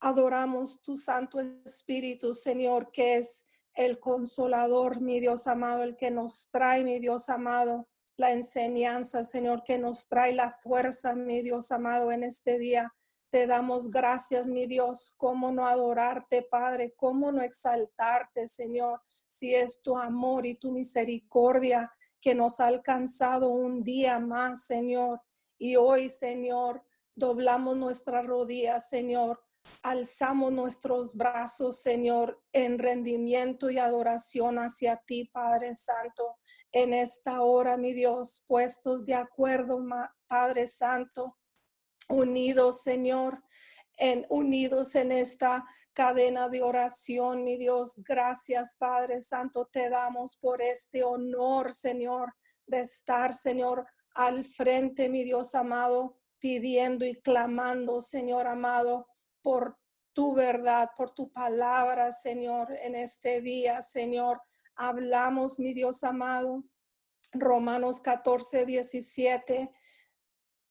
[0.00, 3.44] adoramos tu Santo Espíritu, Señor, que es
[3.74, 9.64] el consolador, mi Dios amado, el que nos trae, mi Dios amado, la enseñanza, Señor,
[9.64, 12.94] que nos trae la fuerza, mi Dios amado, en este día.
[13.30, 15.14] Te damos gracias, mi Dios.
[15.16, 16.94] ¿Cómo no adorarte, Padre?
[16.96, 19.00] ¿Cómo no exaltarte, Señor?
[19.26, 25.20] Si es tu amor y tu misericordia que nos ha alcanzado un día más, Señor.
[25.58, 26.84] Y hoy, Señor,
[27.16, 29.43] doblamos nuestras rodillas, Señor,
[29.82, 36.36] alzamos nuestros brazos, Señor, en rendimiento y adoración hacia ti, Padre Santo,
[36.72, 39.78] en esta hora, mi Dios, puestos de acuerdo,
[40.26, 41.38] Padre Santo,
[42.08, 43.42] unidos, Señor,
[43.96, 47.94] en unidos en esta cadena de oración, mi Dios.
[47.98, 52.34] Gracias, Padre Santo, te damos por este honor, Señor,
[52.66, 59.06] de estar, Señor, al frente, mi Dios amado, pidiendo y clamando, Señor amado,
[59.44, 59.78] por
[60.14, 64.40] tu verdad, por tu palabra, Señor, en este día, Señor.
[64.74, 66.64] Hablamos, mi Dios amado,
[67.32, 69.70] Romanos 14, 17,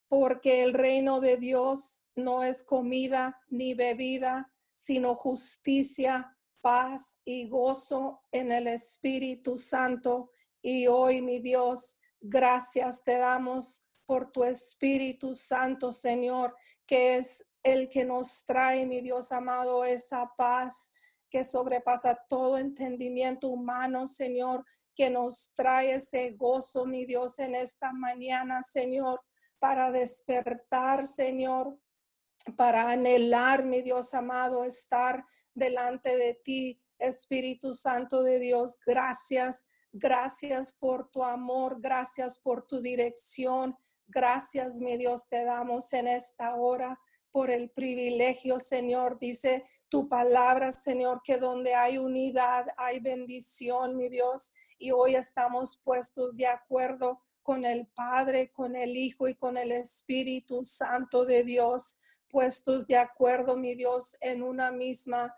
[0.07, 8.23] porque el reino de Dios no es comida ni bebida, sino justicia, paz y gozo
[8.31, 10.31] en el Espíritu Santo.
[10.63, 16.55] Y hoy, mi Dios, gracias te damos por tu Espíritu Santo, Señor,
[16.87, 20.91] que es el que nos trae, mi Dios amado, esa paz
[21.29, 24.63] que sobrepasa todo entendimiento humano, Señor,
[24.95, 29.21] que nos trae ese gozo, mi Dios, en esta mañana, Señor,
[29.57, 31.79] para despertar, Señor,
[32.55, 38.77] para anhelar, mi Dios amado, estar delante de ti, Espíritu Santo de Dios.
[38.85, 43.75] Gracias, gracias por tu amor, gracias por tu dirección.
[44.07, 46.99] Gracias, mi Dios, te damos en esta hora
[47.33, 49.17] por el privilegio, Señor.
[49.17, 54.51] Dice tu palabra, Señor, que donde hay unidad hay bendición, mi Dios.
[54.77, 59.71] Y hoy estamos puestos de acuerdo con el Padre, con el Hijo y con el
[59.71, 65.35] Espíritu Santo de Dios, puestos de acuerdo, mi Dios, en una misma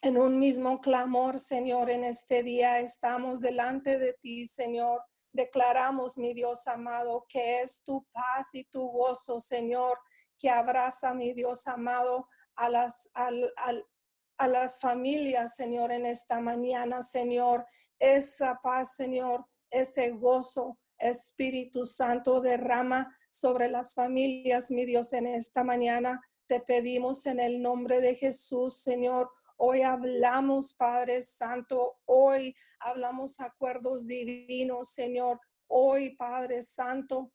[0.00, 5.02] en un mismo clamor, Señor, en este día estamos delante de ti, Señor.
[5.32, 9.98] Declaramos, mi Dios amado, que es tu paz y tu gozo, Señor,
[10.38, 17.64] que abraza, mi Dios amado, a las, a las familias, Señor, en esta mañana, Señor.
[17.98, 25.64] Esa paz, Señor, ese gozo, Espíritu Santo, derrama sobre las familias, mi Dios, en esta
[25.64, 26.20] mañana.
[26.46, 29.30] Te pedimos en el nombre de Jesús, Señor,
[29.60, 31.98] Hoy hablamos, Padre Santo.
[32.04, 35.40] Hoy hablamos acuerdos divinos, Señor.
[35.66, 37.32] Hoy, Padre Santo,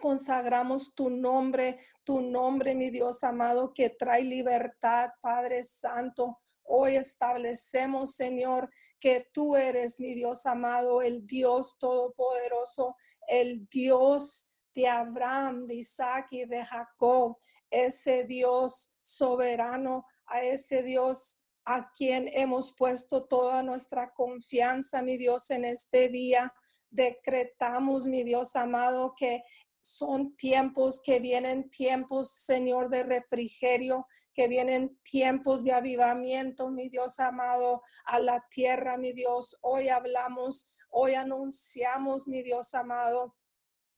[0.00, 6.38] consagramos tu nombre, tu nombre, mi Dios amado, que trae libertad, Padre Santo.
[6.64, 12.96] Hoy establecemos, Señor, que tú eres mi Dios amado, el Dios todopoderoso,
[13.28, 17.36] el Dios de Abraham, de Isaac y de Jacob,
[17.70, 25.50] ese Dios soberano, a ese Dios a quien hemos puesto toda nuestra confianza, mi Dios,
[25.50, 26.52] en este día.
[26.90, 29.42] Decretamos, mi Dios amado, que
[29.82, 37.18] son tiempos que vienen tiempos, Señor, de refrigerio, que vienen tiempos de avivamiento, mi Dios
[37.18, 39.58] amado, a la tierra, mi Dios.
[39.60, 43.34] Hoy hablamos, hoy anunciamos, mi Dios amado,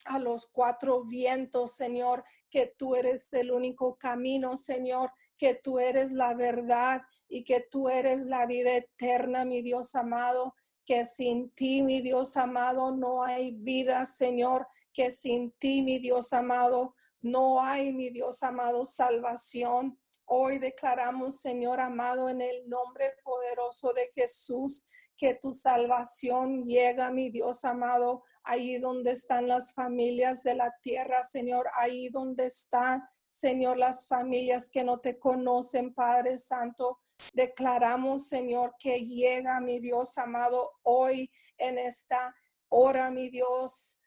[0.07, 6.13] a los cuatro vientos, Señor, que tú eres el único camino, Señor, que tú eres
[6.13, 10.55] la verdad y que tú eres la vida eterna, mi Dios amado,
[10.87, 16.33] que sin ti, mi Dios amado, no hay vida, Señor, que sin ti, mi Dios
[16.33, 19.99] amado, no hay, mi Dios amado, salvación.
[20.27, 24.87] Hoy declaramos, Señor amado, en el nombre poderoso de Jesús,
[25.17, 31.23] que tu salvación llega, mi Dios amado, ahí donde están las familias de la tierra,
[31.23, 37.01] Señor, ahí donde están, Señor, las familias que no te conocen, Padre Santo.
[37.33, 42.35] Declaramos, Señor, que llega, mi Dios amado, hoy en esta
[42.69, 43.99] hora, mi Dios,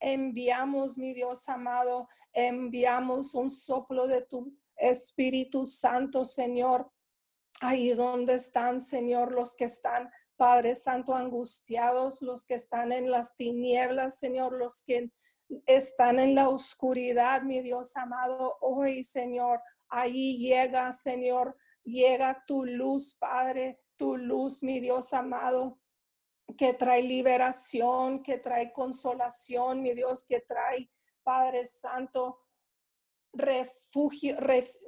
[0.00, 6.90] enviamos, mi Dios amado, enviamos un soplo de tu Espíritu Santo, Señor.
[7.60, 13.36] Ahí donde están, Señor, los que están, Padre Santo, angustiados, los que están en las
[13.36, 15.10] tinieblas, Señor, los que
[15.66, 23.14] están en la oscuridad, mi Dios amado, hoy, Señor, ahí llega, Señor, llega tu luz,
[23.16, 25.79] Padre, tu luz, mi Dios amado
[26.56, 30.90] que trae liberación, que trae consolación, mi Dios, que trae,
[31.22, 32.38] Padre Santo,
[33.32, 34.36] refugio,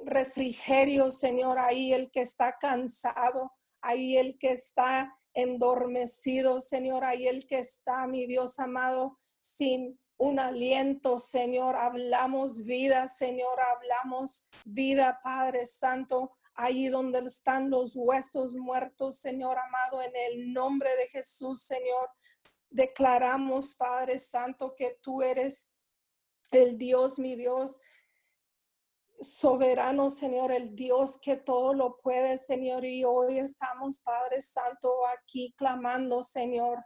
[0.05, 3.51] refrigerio, Señor, ahí el que está cansado,
[3.81, 10.39] ahí el que está endormecido, Señor, ahí el que está, mi Dios amado, sin un
[10.39, 19.17] aliento, Señor, hablamos vida, Señor, hablamos vida, Padre Santo, ahí donde están los huesos muertos,
[19.17, 22.09] Señor amado, en el nombre de Jesús, Señor.
[22.69, 25.71] Declaramos, Padre Santo, que tú eres
[26.51, 27.79] el Dios, mi Dios,
[29.19, 32.85] soberano, Señor, el Dios que todo lo puede, Señor.
[32.85, 36.83] Y hoy estamos, Padre Santo, aquí clamando, Señor,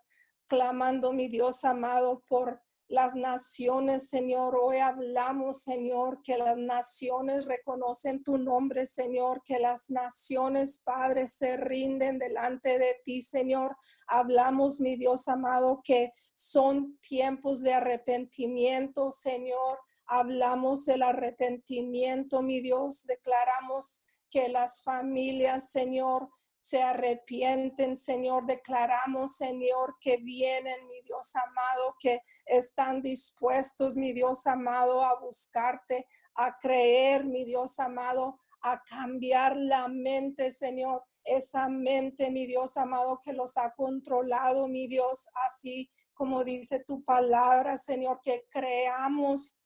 [0.47, 4.57] clamando, mi Dios amado, por las naciones, Señor.
[4.61, 11.57] Hoy hablamos, Señor, que las naciones reconocen tu nombre, Señor, que las naciones, Padre, se
[11.57, 13.75] rinden delante de ti, Señor.
[14.07, 19.79] Hablamos, mi Dios amado, que son tiempos de arrepentimiento, Señor.
[20.05, 23.05] Hablamos del arrepentimiento, mi Dios.
[23.05, 26.29] Declaramos que las familias, Señor,
[26.68, 28.45] se arrepienten, Señor.
[28.45, 36.05] Declaramos, Señor, que vienen, mi Dios amado, que están dispuestos, mi Dios amado, a buscarte,
[36.36, 41.05] a creer, mi Dios amado, a cambiar la mente, Señor.
[41.24, 47.01] Esa mente, mi Dios amado, que los ha controlado, mi Dios, así como dice tu
[47.05, 49.61] palabra, Señor, que creamos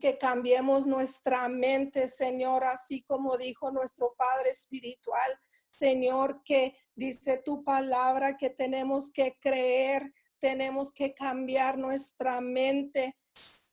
[0.00, 5.38] que cambiemos nuestra mente, Señor, así como dijo nuestro Padre Espiritual,
[5.78, 13.16] Señor, que dice tu palabra que tenemos que creer, tenemos que cambiar nuestra mente,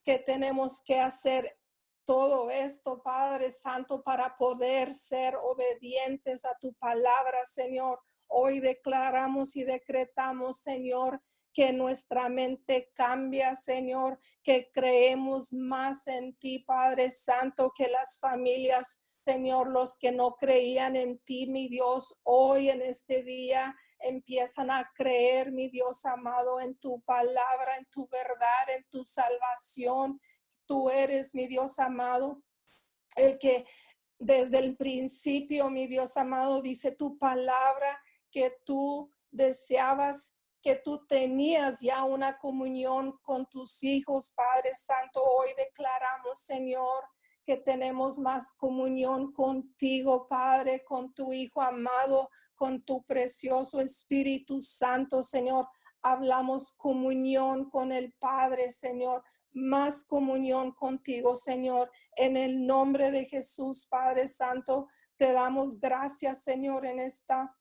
[0.03, 1.57] que tenemos que hacer
[2.05, 7.99] todo esto, Padre Santo, para poder ser obedientes a tu palabra, Señor.
[8.27, 11.21] Hoy declaramos y decretamos, Señor,
[11.53, 19.01] que nuestra mente cambia, Señor, que creemos más en ti, Padre Santo, que las familias
[19.25, 24.89] Señor, los que no creían en ti, mi Dios, hoy en este día empiezan a
[24.95, 30.19] creer, mi Dios amado, en tu palabra, en tu verdad, en tu salvación.
[30.65, 32.41] Tú eres, mi Dios amado,
[33.15, 33.65] el que
[34.17, 38.01] desde el principio, mi Dios amado, dice tu palabra
[38.31, 45.23] que tú deseabas que tú tenías ya una comunión con tus hijos, Padre Santo.
[45.23, 47.03] Hoy declaramos, Señor,
[47.57, 55.67] tenemos más comunión contigo, Padre, con tu Hijo amado, con tu precioso Espíritu Santo, Señor.
[56.01, 59.23] Hablamos comunión con el Padre, Señor,
[59.53, 61.91] más comunión contigo, Señor.
[62.15, 64.87] En el nombre de Jesús, Padre Santo,
[65.17, 67.55] Te damos gracias, Señor, en esta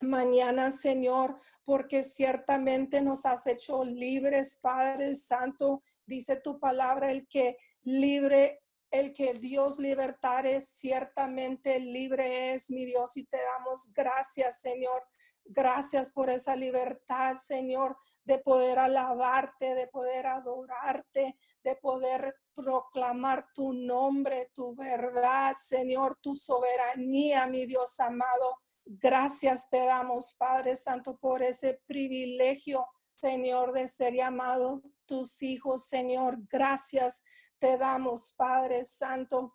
[0.00, 5.82] mañana, Señor, porque ciertamente nos has hecho libres, Padre Santo.
[6.04, 13.16] Dice tu palabra, el que libre, el que Dios libertare, ciertamente libre es, mi Dios,
[13.16, 15.02] y te damos gracias, Señor.
[15.44, 23.72] Gracias por esa libertad, Señor, de poder alabarte, de poder adorarte, de poder proclamar tu
[23.72, 28.58] nombre, tu verdad, Señor, tu soberanía, mi Dios amado.
[28.84, 36.38] Gracias te damos, Padre Santo, por ese privilegio, Señor, de ser llamado tus hijos, Señor.
[36.48, 37.22] Gracias
[37.60, 39.54] te damos, Padre Santo.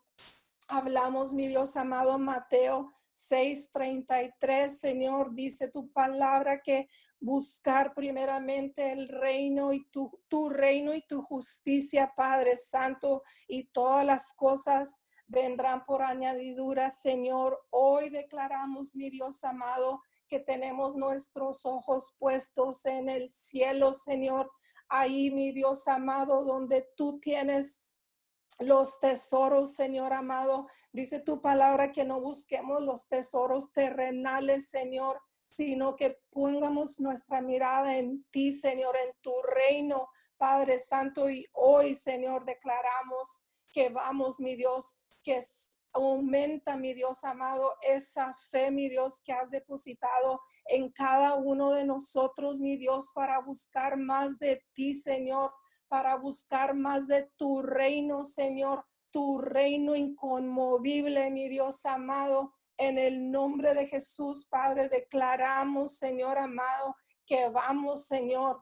[0.68, 6.88] Hablamos, mi Dios amado, Mateo 6:33, Señor, dice tu palabra que
[7.20, 14.06] buscar primeramente el reino y tu, tu reino y tu justicia, Padre Santo, y todas
[14.06, 17.60] las cosas vendrán por añadidura, Señor.
[17.72, 24.51] Hoy declaramos, mi Dios amado, que tenemos nuestros ojos puestos en el cielo, Señor.
[24.89, 27.85] Ahí, mi Dios amado, donde tú tienes
[28.60, 30.68] los tesoros, Señor amado.
[30.91, 37.97] Dice tu palabra que no busquemos los tesoros terrenales, Señor, sino que pongamos nuestra mirada
[37.97, 41.30] en ti, Señor, en tu reino, Padre Santo.
[41.30, 43.41] Y hoy, Señor, declaramos
[43.74, 45.41] que vamos, mi Dios, que
[45.93, 51.86] aumenta, mi Dios amado, esa fe, mi Dios, que has depositado en cada uno de
[51.86, 55.51] nosotros, mi Dios, para buscar más de ti, Señor
[55.88, 62.54] para buscar más de tu reino, Señor, tu reino inconmovible, mi Dios amado.
[62.78, 68.62] En el nombre de Jesús, Padre, declaramos, Señor amado, que vamos, Señor,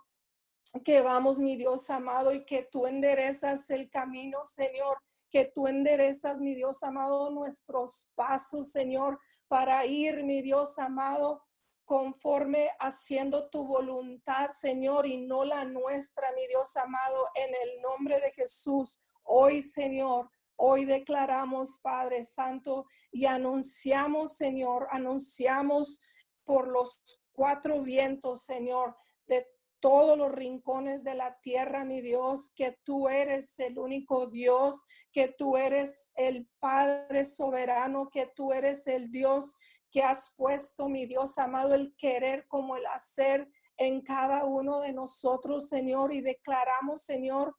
[0.83, 4.99] que vamos, mi Dios amado, y que tú enderezas el camino, Señor,
[5.31, 11.41] que tú enderezas, mi Dios amado, nuestros pasos, Señor, para ir, mi Dios amado,
[11.85, 18.19] conforme haciendo tu voluntad, Señor, y no la nuestra, mi Dios amado, en el nombre
[18.19, 19.01] de Jesús.
[19.23, 25.99] Hoy, Señor, hoy declaramos, Padre Santo, y anunciamos, Señor, anunciamos
[26.45, 27.01] por los
[27.33, 28.95] cuatro vientos, Señor,
[29.27, 29.47] de
[29.79, 35.27] todos los rincones de la tierra, mi Dios, que tú eres el único Dios, que
[35.27, 39.55] tú eres el Padre soberano, que tú eres el Dios
[39.93, 44.91] que has puesto, mi Dios amado, el querer como el hacer en cada uno de
[44.91, 47.55] nosotros, Señor, y declaramos, Señor,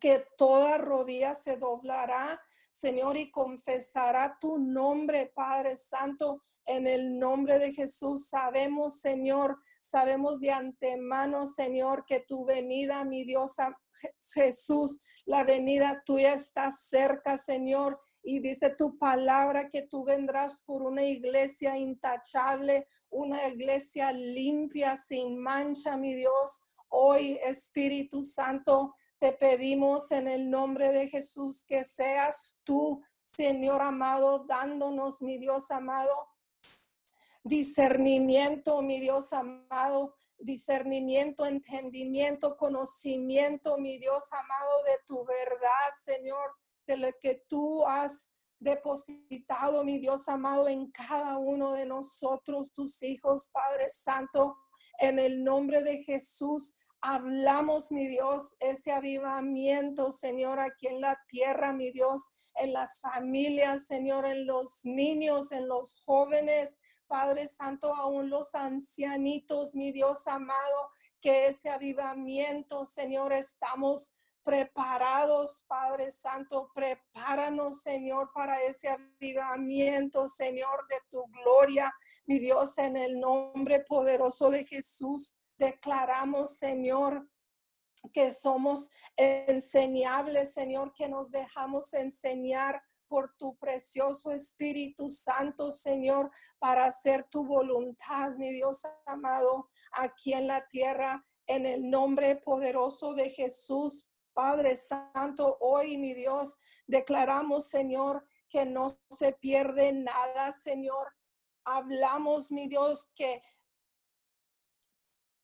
[0.00, 2.40] que toda rodilla se doblará,
[2.72, 8.28] Señor, y confesará tu nombre, Padre Santo, en el nombre de Jesús.
[8.28, 13.54] Sabemos, Señor, sabemos de antemano, Señor, que tu venida, mi Dios
[14.34, 20.82] Jesús, la venida tuya está cerca, Señor, y dice tu palabra que tú vendrás por
[20.82, 26.60] una iglesia intachable, una iglesia limpia, sin mancha, mi Dios.
[26.88, 34.44] Hoy, Espíritu Santo, te pedimos en el nombre de Jesús que seas tú, Señor amado,
[34.44, 36.28] dándonos, mi Dios amado,
[37.44, 46.56] discernimiento, mi Dios amado, discernimiento, entendimiento, conocimiento, mi Dios amado, de tu verdad, Señor
[46.94, 53.50] lo que tú has depositado, mi Dios amado, en cada uno de nosotros, tus hijos,
[53.52, 54.56] Padre Santo,
[54.98, 56.74] en el nombre de Jesús.
[57.00, 63.86] Hablamos, mi Dios, ese avivamiento, Señor, aquí en la tierra, mi Dios, en las familias,
[63.86, 70.90] Señor, en los niños, en los jóvenes, Padre Santo, aún los ancianitos, mi Dios amado,
[71.20, 74.12] que ese avivamiento, Señor, estamos
[74.46, 81.92] preparados, Padre Santo, prepáranos, Señor, para ese avivamiento, Señor, de tu gloria,
[82.26, 85.36] mi Dios, en el nombre poderoso de Jesús.
[85.58, 87.28] Declaramos, Señor,
[88.12, 96.30] que somos enseñables, Señor, que nos dejamos enseñar por tu precioso Espíritu Santo, Señor,
[96.60, 103.12] para hacer tu voluntad, mi Dios amado, aquí en la tierra, en el nombre poderoso
[103.12, 104.08] de Jesús.
[104.36, 111.08] Padre Santo, hoy, mi Dios, declaramos, Señor, que no se pierde nada, Señor.
[111.64, 113.42] Hablamos, mi Dios, que,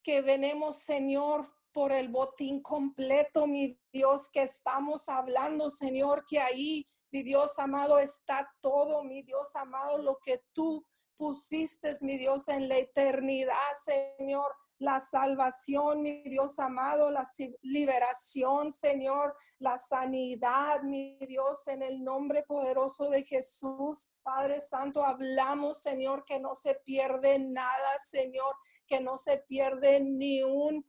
[0.02, 6.86] que venemos, Señor, por el botín completo, mi Dios, que estamos hablando, Señor, que ahí,
[7.10, 10.86] mi Dios amado, está todo, mi Dios amado, lo que tú
[11.16, 17.24] pusiste, mi Dios, en la eternidad, Señor la salvación, mi Dios amado, la
[17.62, 24.10] liberación, Señor, la sanidad, mi Dios, en el nombre poderoso de Jesús.
[24.24, 30.42] Padre Santo, hablamos, Señor, que no se pierde nada, Señor, que no se pierde ni
[30.42, 30.84] un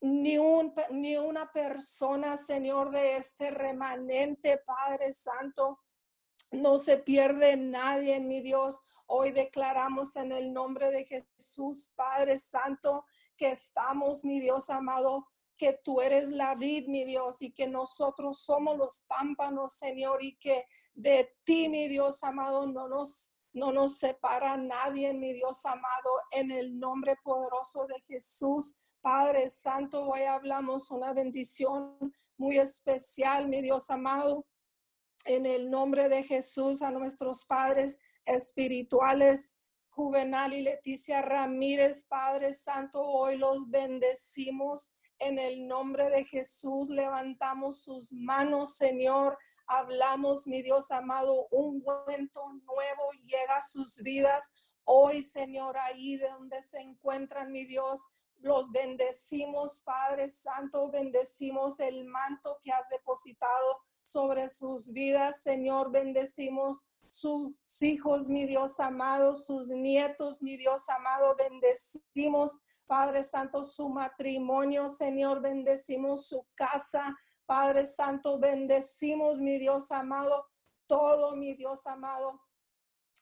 [0.00, 5.80] ni, un, ni una persona, Señor, de este remanente, Padre Santo.
[6.50, 8.82] No se pierde nadie, mi Dios.
[9.06, 13.04] Hoy declaramos en el nombre de Jesús, Padre Santo,
[13.36, 15.26] que estamos, mi Dios amado,
[15.56, 20.36] que tú eres la vid, mi Dios, y que nosotros somos los pámpanos, Señor, y
[20.38, 26.10] que de ti, mi Dios amado, no nos no nos separa nadie, mi Dios amado,
[26.30, 28.74] en el nombre poderoso de Jesús.
[29.00, 31.96] Padre Santo, hoy hablamos una bendición
[32.36, 34.46] muy especial, mi Dios amado,
[35.28, 39.56] en el nombre de Jesús a nuestros padres espirituales.
[39.90, 46.88] Juvenal y Leticia Ramírez, Padre Santo, hoy los bendecimos en el nombre de Jesús.
[46.88, 54.52] Levantamos sus manos, Señor, hablamos, mi Dios amado, un cuento nuevo llega a sus vidas.
[54.84, 58.00] Hoy, Señor, ahí de donde se encuentran, mi Dios,
[58.36, 66.86] los bendecimos, Padre Santo, bendecimos el manto que has depositado sobre sus vidas, Señor, bendecimos
[67.06, 74.88] sus hijos, mi Dios amado, sus nietos, mi Dios amado, bendecimos, Padre Santo, su matrimonio,
[74.88, 80.46] Señor, bendecimos su casa, Padre Santo, bendecimos, mi Dios amado,
[80.86, 82.40] todo, mi Dios amado.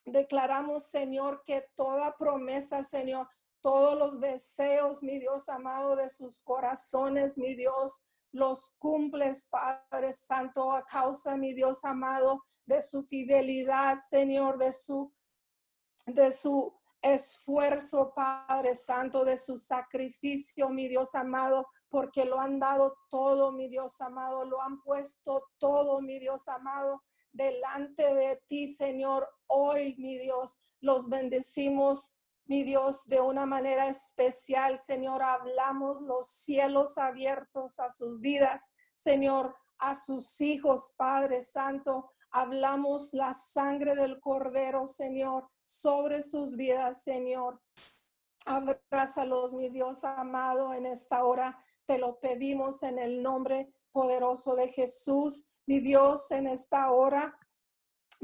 [0.05, 3.27] Declaramos, Señor, que toda promesa, Señor,
[3.61, 8.01] todos los deseos, mi Dios amado, de sus corazones, mi Dios,
[8.31, 15.13] los cumples, Padre Santo, a causa, mi Dios amado, de su fidelidad, Señor, de su,
[16.05, 22.97] de su esfuerzo, Padre Santo, de su sacrificio, mi Dios amado, porque lo han dado
[23.09, 29.27] todo, mi Dios amado, lo han puesto todo, mi Dios amado, delante de ti, Señor.
[29.47, 32.16] Hoy, mi Dios, los bendecimos,
[32.47, 35.21] mi Dios, de una manera especial, Señor.
[35.21, 42.11] Hablamos los cielos abiertos a sus vidas, Señor, a sus hijos, Padre Santo.
[42.31, 47.61] Hablamos la sangre del Cordero, Señor, sobre sus vidas, Señor.
[48.45, 51.61] Abrázalos, mi Dios amado, en esta hora.
[51.85, 57.37] Te lo pedimos en el nombre poderoso de Jesús, mi Dios, en esta hora.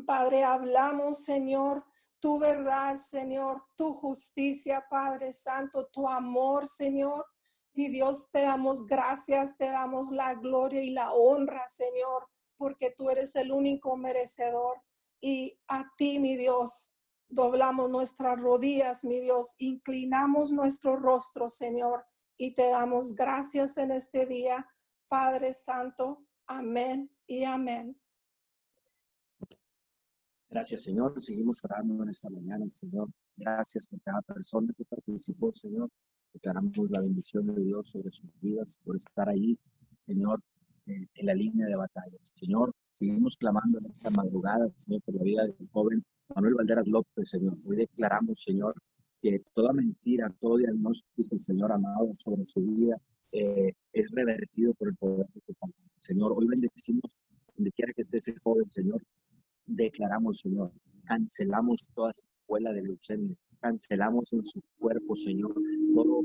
[0.06, 1.86] Padre, hablamos, Señor,
[2.24, 7.26] tu verdad, Señor, tu justicia, Padre Santo, tu amor, Señor.
[7.74, 13.10] Mi Dios, te damos gracias, te damos la gloria y la honra, Señor, porque tú
[13.10, 14.82] eres el único merecedor.
[15.20, 16.94] Y a ti, mi Dios,
[17.28, 22.06] doblamos nuestras rodillas, mi Dios, inclinamos nuestro rostro, Señor,
[22.38, 24.66] y te damos gracias en este día,
[25.10, 26.26] Padre Santo.
[26.48, 28.02] Amén y amén.
[30.54, 31.20] Gracias, Señor.
[31.20, 33.10] Seguimos orando en esta mañana, Señor.
[33.36, 35.90] Gracias por cada persona que participó, Señor.
[36.32, 39.58] Declaramos la bendición de Dios sobre sus vidas, por estar ahí,
[40.06, 40.40] Señor,
[40.86, 42.16] en, la línea de batalla.
[42.36, 46.04] Señor, seguimos clamando en esta madrugada, Señor, por la vida del joven
[46.36, 47.58] Manuel Valderas López, Señor.
[47.66, 48.76] Hoy declaramos, Señor,
[49.24, 52.96] que toda mentira, todo diagnóstico, Señor amado, sobre su vida
[53.32, 55.82] eh, es revertido por el poder de tu palabra.
[55.98, 57.20] Señor, hoy bendecimos
[57.56, 59.02] donde quiera que esté ese joven, Señor.
[59.66, 60.72] Declaramos, Señor,
[61.06, 65.54] cancelamos toda escuela de leucemia, cancelamos en su cuerpo, Señor,
[65.94, 66.24] todo,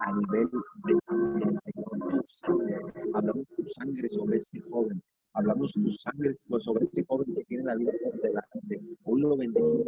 [0.00, 2.24] a nivel de sangre, Señor,
[3.14, 5.02] Hablamos tu sangre sobre este joven,
[5.32, 8.80] Hablamos tu sangre sobre este joven que tiene la vida por delante.
[9.04, 9.86] Hoy lo bendecimos,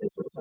[0.00, 0.32] bendecimos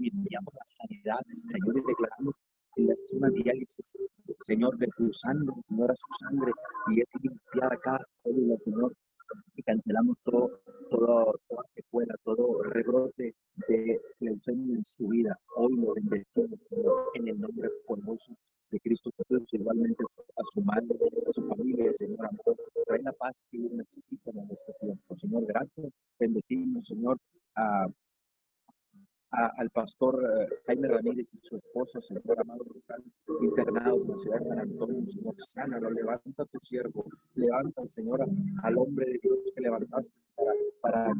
[0.00, 2.34] y enviamos la sanidad, Señor, y declaramos
[2.74, 3.96] que la una diálisis,
[4.40, 6.52] Señor, de tu sangre, Señor, a su sangre,
[6.90, 8.94] y es limpiar acá, Señor,
[9.54, 10.60] y cancelamos todo,
[10.90, 13.34] todo, toda secuela, todo rebrote
[13.68, 15.38] de leucemia en su vida.
[15.56, 16.60] Hoy lo bendecimos,
[17.14, 18.36] en el nombre poderoso
[18.70, 20.02] de Cristo Jesús, igualmente
[20.36, 22.56] a su madre, a su familia, Señor amor.
[22.86, 25.16] Trae la paz que ellos necesitan en este tiempo.
[25.16, 25.92] Señor, gracias.
[26.18, 27.18] Bendecimos, Señor,
[27.54, 27.86] a
[29.32, 32.64] al pastor eh, Jaime Ramírez y su esposa, Señor amado,
[33.40, 38.26] internados en la ciudad de San Antonio, Señor, sánalo, levanta tu siervo, levanta, Señor,
[38.62, 40.52] al hombre de Dios que levantaste para,
[40.82, 41.12] para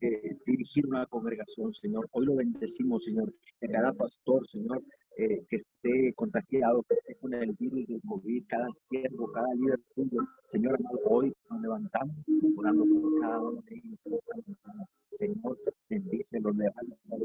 [0.00, 2.08] eh, dirigir una congregación, Señor.
[2.12, 4.82] Hoy lo bendecimos, Señor, que cada pastor, Señor,
[5.20, 9.78] eh, que esté contagiado, que esté con el virus del COVID, cada siervo, cada líder
[9.94, 12.16] tuyo, Señor hoy nos levantamos
[12.56, 14.00] orando por cada uno de ellos,
[15.10, 15.58] Señor,
[15.90, 17.16] bendice los a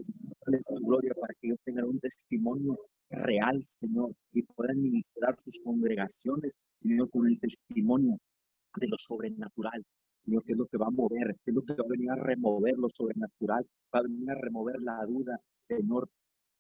[0.52, 2.78] los gloria para que ellos tengan un testimonio
[3.12, 8.18] real, Señor, y puedan ministrar sus congregaciones, Señor, con el testimonio
[8.76, 9.86] de lo sobrenatural.
[10.20, 11.38] Señor, ¿qué es lo que va a mover?
[11.46, 13.66] ¿Qué es lo que va a venir a remover lo sobrenatural?
[13.94, 16.10] Va a venir a remover la duda, Señor,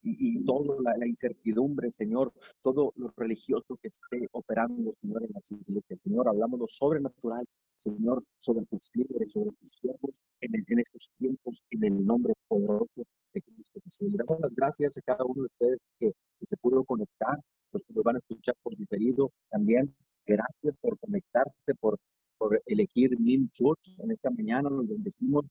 [0.05, 2.31] y, y toda la, incertidumbre, Señor,
[2.61, 6.01] todo lo religioso que esté operando, Señor, en las iglesias.
[6.01, 7.45] Señor, hablamos lo sobrenatural,
[7.75, 13.03] Señor, sobre tus líderes, sobre tus siervos, en, en, estos tiempos, en el nombre poderoso
[13.33, 14.13] de Cristo Jesús.
[14.15, 16.11] Damos las gracias a cada uno de ustedes que,
[16.45, 17.39] se pudo conectar,
[17.71, 19.95] los que nos van a escuchar por diferido también.
[20.27, 21.97] Gracias por conectarte, por,
[22.37, 24.69] por elegir Mil Church en esta mañana.
[24.69, 25.45] Nos bendecimos,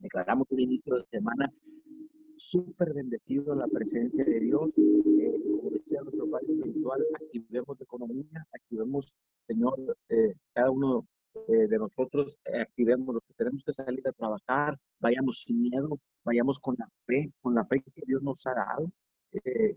[0.00, 1.52] declaramos un inicio de semana
[2.36, 4.76] súper bendecido la presencia de Dios.
[4.78, 9.16] Eh, como decía nuestro Padre espiritual, activemos la economía, activemos,
[9.46, 11.06] Señor, eh, cada uno
[11.48, 16.58] eh, de nosotros, activemos los que tenemos que salir a trabajar, vayamos sin miedo, vayamos
[16.60, 18.90] con la fe, con la fe que Dios nos ha dado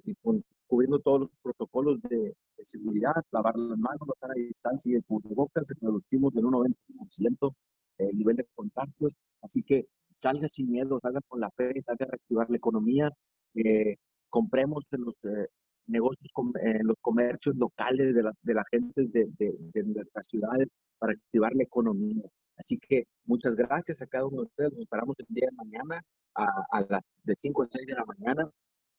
[0.04, 4.96] y con, cubriendo todos los protocolos de, seguridad, lavar las manos, estar a distancia y
[4.96, 7.56] el cubrebocas, reducimos en un 90%
[7.98, 9.16] el nivel de contagios.
[9.42, 9.88] Así que
[10.18, 13.12] salga sin miedo, salga con la fe, salga a reactivar la economía,
[13.56, 13.96] eh,
[14.30, 15.48] compremos en los eh,
[15.88, 20.68] negocios, en los comercios locales de, la, de gente de, de, nuestras ciudades
[21.00, 22.24] para activar la economía.
[22.58, 24.72] Así que muchas gracias a cada uno de ustedes.
[24.74, 26.02] Nos esperamos el día de mañana
[26.36, 28.50] a, a las de 5 a 6 de la mañana.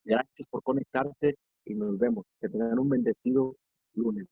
[0.04, 2.24] Gracias por conectarse y nos vemos.
[2.40, 3.56] Que tengan un bendecido
[3.94, 4.26] lunes.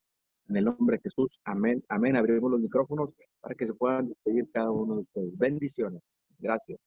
[0.49, 2.16] En el nombre de Jesús, amén, amén.
[2.16, 5.39] Abrimos los micrófonos para que se puedan despedir cada uno de ustedes.
[5.39, 6.03] Bendiciones.
[6.39, 6.78] Gracias.